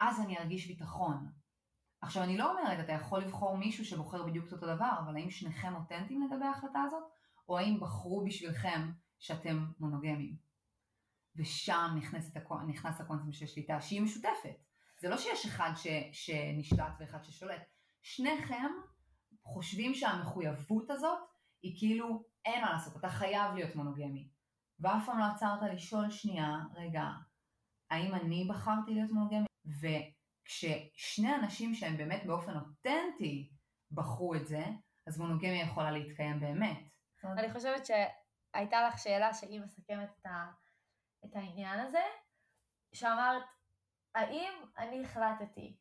אז 0.00 0.20
אני 0.20 0.38
ארגיש 0.38 0.66
ביטחון. 0.66 1.32
עכשיו 2.00 2.22
אני 2.22 2.38
לא 2.38 2.50
אומרת, 2.50 2.84
אתה 2.84 2.92
יכול 2.92 3.20
לבחור 3.20 3.56
מישהו 3.56 3.84
שבוחר 3.84 4.22
בדיוק 4.22 4.52
אותו 4.52 4.66
דבר, 4.66 4.90
אבל 5.04 5.16
האם 5.16 5.30
שניכם 5.30 5.74
אותנטיים 5.74 6.22
לגבי 6.22 6.44
ההחלטה 6.44 6.82
הזאת, 6.82 7.02
או 7.48 7.58
האם 7.58 7.80
בחרו 7.80 8.24
בשבילכם 8.24 8.90
שאתם 9.24 9.66
מונוגמים? 9.80 10.36
ושם 11.36 11.94
נכנס, 11.96 12.36
הקו, 12.36 12.58
נכנס 12.66 13.00
הקונספט 13.00 13.32
של 13.32 13.46
שליטה 13.46 13.80
שהיא 13.80 14.02
משותפת. 14.02 14.56
זה 15.00 15.08
לא 15.08 15.16
שיש 15.16 15.46
אחד 15.46 15.70
ש, 15.76 15.86
שנשלט 16.12 16.92
ואחד 17.00 17.24
ששולט. 17.24 17.62
שניכם 18.02 18.70
חושבים 19.44 19.94
שהמחויבות 19.94 20.90
הזאת 20.90 21.18
היא 21.62 21.78
כאילו 21.78 22.24
אין 22.44 22.60
מה 22.60 22.72
לעשות, 22.72 22.96
אתה 22.96 23.08
חייב 23.08 23.54
להיות 23.54 23.76
מונוגמי. 23.76 24.28
ואף 24.80 25.06
פעם 25.06 25.18
לא 25.18 25.24
עצרת 25.24 25.62
לשאול 25.74 26.10
שנייה, 26.10 26.58
רגע, 26.74 27.04
האם 27.90 28.14
אני 28.14 28.48
בחרתי 28.50 28.94
להיות 28.94 29.10
מונוגמי? 29.10 29.46
וכששני 29.80 31.34
אנשים 31.34 31.74
שהם 31.74 31.96
באמת 31.96 32.22
באופן 32.26 32.56
אותנטי 32.56 33.50
בחרו 33.92 34.34
את 34.34 34.46
זה, 34.46 34.64
אז 35.06 35.18
מונוגמיה 35.18 35.62
יכולה 35.62 35.90
להתקיים 35.90 36.40
באמת. 36.40 36.78
אני 37.24 37.52
חושבת 37.52 37.86
שהייתה 38.54 38.88
לך 38.88 38.98
שאלה 38.98 39.34
שהיא 39.34 39.60
מסכמת 39.60 40.10
את, 40.20 40.26
ה... 40.26 40.50
את 41.24 41.36
העניין 41.36 41.80
הזה, 41.80 42.02
שאמרת, 42.92 43.42
האם 44.14 44.52
אני 44.78 45.04
החלטתי, 45.04 45.76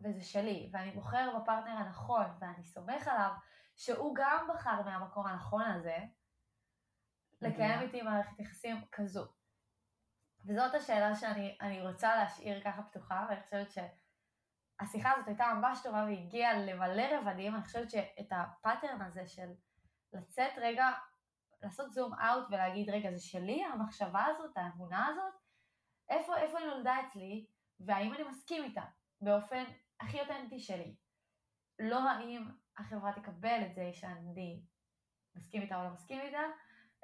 וזה 0.00 0.24
שלי, 0.24 0.70
ואני 0.72 0.90
בוחר 0.90 1.38
בפרטנר 1.38 1.76
הנכון, 1.76 2.26
ואני 2.40 2.64
סומך 2.64 3.08
עליו, 3.08 3.30
שהוא 3.76 4.14
גם 4.14 4.48
בחר 4.54 4.82
מהמקום 4.82 5.26
הנכון 5.26 5.62
הזה, 5.62 5.96
לקיים 7.40 7.80
איתי 7.80 8.02
מערכת 8.02 8.40
יחסים 8.40 8.76
כזו. 8.92 9.26
וזאת 10.46 10.74
השאלה 10.74 11.14
שאני 11.14 11.86
רוצה 11.86 12.16
להשאיר 12.16 12.64
ככה 12.64 12.82
פתוחה, 12.82 13.26
ואני 13.28 13.42
חושבת 13.42 13.68
שהשיחה 13.70 15.12
הזאת 15.12 15.28
הייתה 15.28 15.52
ממש 15.54 15.78
טובה 15.82 16.04
והגיעה 16.04 16.54
למלא 16.54 17.02
רבדים, 17.18 17.54
אני 17.54 17.64
חושבת 17.64 17.90
שאת 17.90 18.28
הפאטרן 18.30 19.02
הזה 19.02 19.26
של 19.26 19.52
לצאת 20.12 20.52
רגע, 20.56 20.90
לעשות 21.62 21.92
זום 21.92 22.14
אאוט 22.14 22.44
ולהגיד, 22.50 22.90
רגע, 22.90 23.12
זה 23.12 23.20
שלי, 23.20 23.64
המחשבה 23.64 24.24
הזאת, 24.24 24.56
האמונה 24.56 25.06
הזאת, 25.06 25.32
איפה, 26.08 26.36
איפה 26.36 26.58
היא 26.58 26.66
נולדה 26.66 26.96
אצלי, 27.06 27.46
והאם 27.80 28.14
אני 28.14 28.22
מסכים 28.22 28.64
איתה, 28.64 28.84
באופן 29.20 29.64
הכי 30.00 30.20
אותנטי 30.20 30.60
שלי. 30.60 30.94
לא 31.78 32.10
האם 32.10 32.48
החברה 32.78 33.12
תקבל 33.12 33.60
את 33.66 33.74
זה 33.74 33.90
שאני 33.92 34.62
מסכים 35.36 35.62
איתה 35.62 35.76
או 35.76 35.84
לא 35.84 35.90
מסכים 35.90 36.20
איתה, 36.20 36.42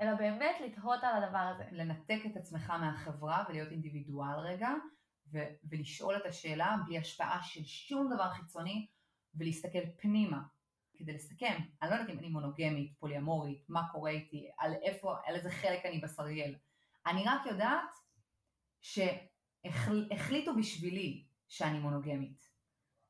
אלא 0.00 0.14
באמת 0.14 0.56
לתהות 0.60 1.04
על 1.04 1.22
הדבר 1.22 1.38
הזה. 1.38 1.64
לנתק 1.72 2.20
את 2.26 2.36
עצמך 2.36 2.70
מהחברה 2.70 3.44
ולהיות 3.48 3.70
אינדיבידואל 3.70 4.38
רגע, 4.38 4.70
ו- 5.32 5.48
ולשאול 5.70 6.16
את 6.16 6.26
השאלה 6.26 6.76
בלי 6.86 6.98
השפעה 6.98 7.42
של 7.42 7.64
שום 7.64 8.14
דבר 8.14 8.30
חיצוני, 8.30 8.86
ולהסתכל 9.34 9.90
פנימה. 9.98 10.42
כדי 10.98 11.12
לסכם, 11.12 11.58
אני 11.82 11.90
לא 11.90 11.94
יודעת 11.94 12.10
אם 12.10 12.18
אני 12.18 12.28
מונוגמית, 12.28 12.92
פוליאמורית, 12.98 13.64
מה 13.68 13.82
קורה 13.92 14.10
איתי, 14.10 14.50
על 14.58 14.72
איפה, 14.82 15.16
על 15.24 15.34
איזה 15.34 15.50
חלק 15.50 15.86
אני 15.86 15.98
בסרגל. 15.98 16.54
אני 17.06 17.24
רק 17.26 17.46
יודעת 17.46 17.90
שהחליטו 18.82 20.56
בשבילי 20.56 21.24
שאני 21.48 21.78
מונוגמית. 21.78 22.48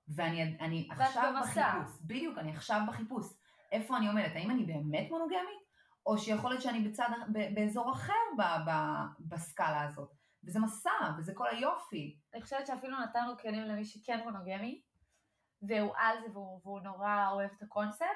ואני 0.09 0.42
אני 0.61 0.88
עכשיו. 0.90 1.33
בחיפוש, 1.42 2.01
בדיוק, 2.03 2.38
אני 2.38 2.51
עכשיו 2.53 2.81
בחיפוש. 2.88 3.27
איפה 3.72 3.96
אני 3.96 4.09
עומדת? 4.09 4.33
האם 4.35 4.51
אני 4.51 4.64
באמת 4.64 5.11
מונוגמית? 5.11 5.68
או 6.07 6.18
שיכול 6.18 6.51
להיות 6.51 6.62
שאני 6.62 6.88
בצד, 6.88 7.09
ב- 7.33 7.55
באזור 7.55 7.92
אחר 7.92 8.12
ב, 8.38 8.42
ב, 8.42 8.72
בסקאלה 9.20 9.83
הזאת. 9.83 10.11
וזה 10.44 10.61
מסע, 10.61 10.90
וזה 11.18 11.33
כל 11.35 11.48
היופי. 11.48 12.18
אני 12.35 12.42
חושבת 12.42 12.66
שאפילו 12.66 13.01
נתנו 13.01 13.38
כלים 13.42 13.62
למי 13.62 13.85
שכן 13.85 14.20
מונוגמי, 14.24 14.83
והוא 15.62 15.94
על 15.97 16.21
זה 16.21 16.31
והוא, 16.33 16.61
והוא 16.64 16.81
נורא 16.81 17.29
אוהב 17.31 17.51
את 17.57 17.62
הקונספט, 17.62 18.07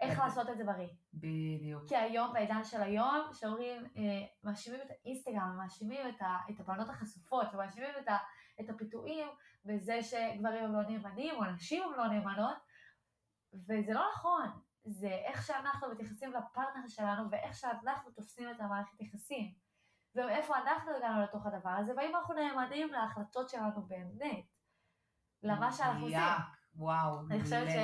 איך. 0.00 0.18
לעשות 0.18 0.50
את 0.50 0.58
זה 0.58 0.64
בריא. 0.64 0.88
בדיוק. 1.14 1.88
כי 1.88 1.96
היום, 1.96 2.32
בעידן 2.32 2.64
של 2.64 2.82
היום, 2.82 3.28
שאומרים, 3.32 3.84
אה, 3.96 4.26
מאשימים 4.44 4.80
את 4.80 4.90
האינסטגרם, 4.90 5.56
מאשימים 5.58 6.08
את, 6.08 6.22
ה, 6.22 6.36
את 6.50 6.60
הבנות 6.60 6.88
החשופות, 6.88 7.46
ומאשימים 7.52 7.90
את, 8.02 8.08
ה, 8.08 8.16
את 8.60 8.70
הפיתויים 8.70 9.28
בזה 9.64 10.02
שגברים 10.02 10.64
הם 10.64 10.72
לא 10.72 10.82
נאמנים, 10.82 11.34
או 11.34 11.44
נשים 11.44 11.82
הם 11.82 11.92
לא 11.92 12.06
נאמנות, 12.06 12.56
וזה 13.52 13.92
לא 13.92 14.04
נכון. 14.12 14.48
זה 14.84 15.08
איך 15.08 15.46
שאנחנו 15.46 15.88
מתייחסים 15.90 16.32
לפרטנר 16.32 16.88
שלנו, 16.88 17.30
ואיך 17.30 17.54
שאנחנו 17.54 18.10
תופסים 18.10 18.50
את 18.50 18.60
המערכת 18.60 19.00
יחסים. 19.00 19.54
ואיפה 20.14 20.58
אנחנו 20.58 20.96
הגענו 20.96 21.22
לתוך 21.22 21.46
הדבר 21.46 21.70
הזה, 21.70 21.92
והאם 21.96 22.16
אנחנו 22.16 22.34
נאמנים 22.34 22.92
להחלטות 22.92 23.50
שלנו 23.50 23.82
באמת. 23.82 24.44
למה 25.42 25.72
שאנחנו 25.72 26.04
עושים. 26.04 26.18
וואו, 26.76 27.20
אני 27.30 27.42
חושבת 27.42 27.70
ש... 27.70 27.74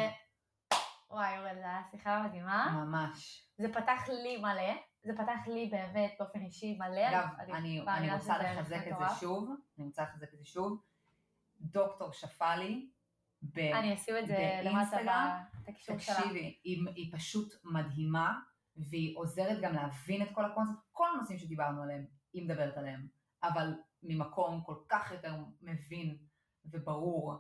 וואי, 1.11 1.39
אורל, 1.39 1.55
זו 1.55 1.67
הייתה 1.67 1.83
שיחה 1.91 2.23
מדהימה. 2.23 2.85
ממש. 2.85 3.49
זה 3.59 3.73
פתח 3.73 4.09
לי 4.09 4.37
מלא, 4.37 4.75
זה 5.03 5.13
פתח 5.17 5.47
לי 5.47 5.69
באמת 5.73 6.15
באופן 6.19 6.41
אישי 6.41 6.79
מלא. 6.79 7.09
אגב, 7.09 7.27
אני, 7.55 8.13
רוצה 8.13 8.39
לחזק 8.39 8.87
את 8.89 8.99
זה. 8.99 9.05
שוב, 9.21 9.51
אני 9.79 9.87
רוצה 9.87 10.03
לחזק 10.03 10.35
את 10.35 10.39
זה 10.39 10.45
שוב. 10.45 10.83
דוקטור 11.61 12.13
שפלי, 12.13 12.91
ב- 13.43 13.59
אני 13.59 13.95
אשים 13.95 14.15
את 14.19 14.27
זה 14.27 14.61
למטה 14.65 15.43
בקישור 15.69 15.99
שלה. 15.99 16.15
תקשיבי, 16.17 16.59
היא, 16.65 16.87
היא 16.95 17.13
פשוט 17.17 17.55
מדהימה, 17.65 18.39
והיא 18.77 19.19
עוזרת 19.19 19.61
גם 19.63 19.75
להבין 19.75 20.23
את 20.23 20.29
כל 20.35 20.45
הקונספט, 20.45 20.77
כל 20.93 21.07
הנושאים 21.15 21.39
שדיברנו 21.39 21.83
עליהם, 21.83 22.07
היא 22.33 22.45
מדברת 22.45 22.77
עליהם, 22.77 23.07
אבל 23.43 23.75
ממקום 24.03 24.63
כל 24.67 24.77
כך 24.89 25.13
יותר 25.13 25.35
מבין 25.63 26.17
וברור, 26.71 27.35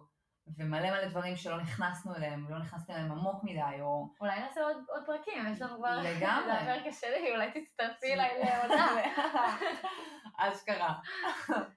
ומלא 0.58 0.90
מלא 0.90 1.08
דברים 1.08 1.36
שלא 1.36 1.60
נכנסנו 1.60 2.14
אליהם, 2.16 2.46
לא 2.50 2.58
נכנסנו 2.58 2.94
אליהם 2.94 3.12
עמוק 3.12 3.44
מדי, 3.44 3.80
או... 3.80 4.08
אולי 4.20 4.40
נעשה 4.40 4.60
עוד, 4.60 4.76
עוד 4.88 5.02
פרקים, 5.06 5.46
יש 5.52 5.62
לנו 5.62 5.76
כבר... 5.78 5.96
לגמרי. 6.02 6.44
זה 6.46 6.52
הפרק 6.60 6.86
השני, 6.86 7.30
אולי 7.34 7.50
תצטרפי 7.60 8.12
אליי 8.14 8.30
לעונה. 8.44 8.96
אשכרה. 10.38 10.94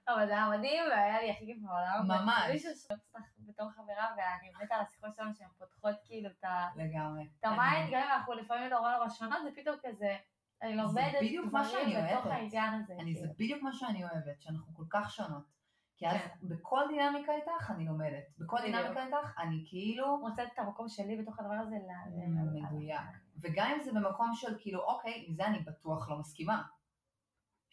אבל 0.08 0.26
זה 0.26 0.32
היה 0.32 0.48
מדהים, 0.50 0.84
והיה 0.90 1.20
לי 1.20 1.30
הכי 1.30 1.46
כיף 1.46 1.56
בעולם. 1.62 2.08
ממש. 2.24 2.44
אני 2.66 2.74
חושבת 2.74 2.98
עלייך 3.14 3.26
בתור 3.38 3.70
חברה, 3.70 4.08
ואני 4.16 4.64
מתה 4.64 4.74
על 4.74 4.80
השיחות 4.82 5.14
שלנו 5.16 5.34
שהן 5.34 5.48
פותחות 5.58 5.94
כאילו 6.04 6.28
את 6.38 6.44
ה- 6.44 6.68
לגמרי. 6.76 7.28
את 7.40 7.44
ה 7.44 7.52
mind, 7.52 7.90
גם 7.92 8.02
אם 8.02 8.12
אנחנו 8.12 8.32
לפעמים 8.32 8.70
נורא 8.70 8.96
נורא 8.96 9.08
שונות, 9.08 9.38
זה 9.44 9.50
פתאום 9.56 9.76
כזה, 9.86 10.16
אני 10.62 10.76
לומדת 10.76 11.14
דברים 11.48 12.06
בתוך. 12.06 12.26
העניין 12.26 12.74
הזה. 12.74 12.94
זה 12.94 13.02
כאילו. 13.04 13.32
בדיוק 13.34 13.62
מה 13.62 13.72
שאני 13.72 14.04
אוהבת, 14.04 14.40
שאנחנו 14.42 14.74
כל 14.74 14.84
כך 14.90 15.10
שונות. 15.10 15.59
כי 16.00 16.08
אז 16.08 16.16
כן. 16.16 16.28
בכל 16.42 16.80
דינמיקה 16.88 17.32
איתך 17.32 17.70
אני 17.70 17.84
לומדת. 17.86 18.24
בכל. 18.38 18.56
דינמיקה 18.62 19.06
איתך 19.06 19.38
אני 19.38 19.64
כאילו 19.68 20.18
מוצאת 20.18 20.48
את 20.54 20.58
המקום 20.58 20.88
שלי 20.88 21.16
בתוך 21.22 21.38
הדבר 21.38 21.54
הזה. 21.54 21.76
ל- 21.76 22.26
מדויק. 22.26 23.00
וגם 23.42 23.70
אם 23.70 23.80
זה 23.80 23.90
במקום 23.92 24.30
של 24.34 24.56
כאילו, 24.60 24.80
אוקיי, 24.82 25.24
עם 25.28 25.34
זה 25.34 25.46
אני 25.46 25.58
בטוח 25.58 26.10
לא 26.10 26.18
מסכימה. 26.18 26.62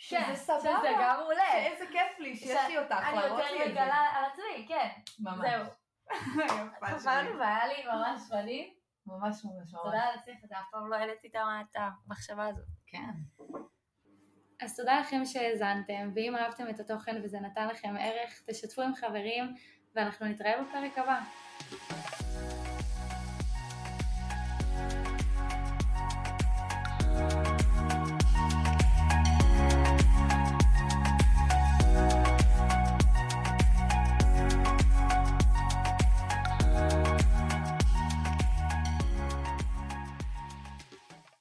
כן, 0.10 0.24
שזה 0.26 0.36
סבבה. 0.36 0.60
שזה 0.62 0.90
גם 1.02 1.20
מעולה. 1.20 1.44
שאיזה 1.52 1.86
כיף 1.92 2.20
לי 2.20 2.36
שיש 2.36 2.68
לי 2.68 2.78
אותך, 2.78 2.92
אני 2.92 3.16
להראות 3.16 3.40
יותר 3.40 3.52
לי 3.52 3.62
את 3.64 3.68
זה. 3.68 3.72
מגלה 3.72 3.96
על 3.96 4.26
עצמי, 4.26 4.66
כן. 4.68 4.90
ממש. 5.20 5.40
זהו. 5.50 5.66
חפרנו 6.84 7.40
והיה 7.40 7.68
לי 7.68 7.84
ממש 7.86 8.22
מדהים. 8.32 8.74
ממש 9.08 9.46
ממש 9.46 9.74
ממש. 9.74 9.84
תודה 9.84 10.04
על 10.04 10.20
השיח 10.20 10.36
אף 10.52 10.66
פעם 10.72 10.88
לא 10.90 10.96
העליתי 10.96 11.28
את 11.28 11.76
המחשבה 11.76 12.48
הזאת. 12.48 12.66
כן. 12.88 13.10
אז 14.62 14.76
תודה 14.76 15.00
לכם 15.00 15.26
שהאזנתם, 15.26 16.10
ואם 16.14 16.36
אהבתם 16.36 16.70
את 16.70 16.80
התוכן 16.80 17.22
וזה 17.24 17.40
נתן 17.40 17.68
לכם 17.68 17.96
ערך, 18.00 18.42
תשתפו 18.46 18.82
עם 18.82 18.96
חברים, 18.96 19.54
ואנחנו 19.96 20.26
נתראה 20.26 20.54
בפרק 20.64 20.98
הבא. 20.98 21.20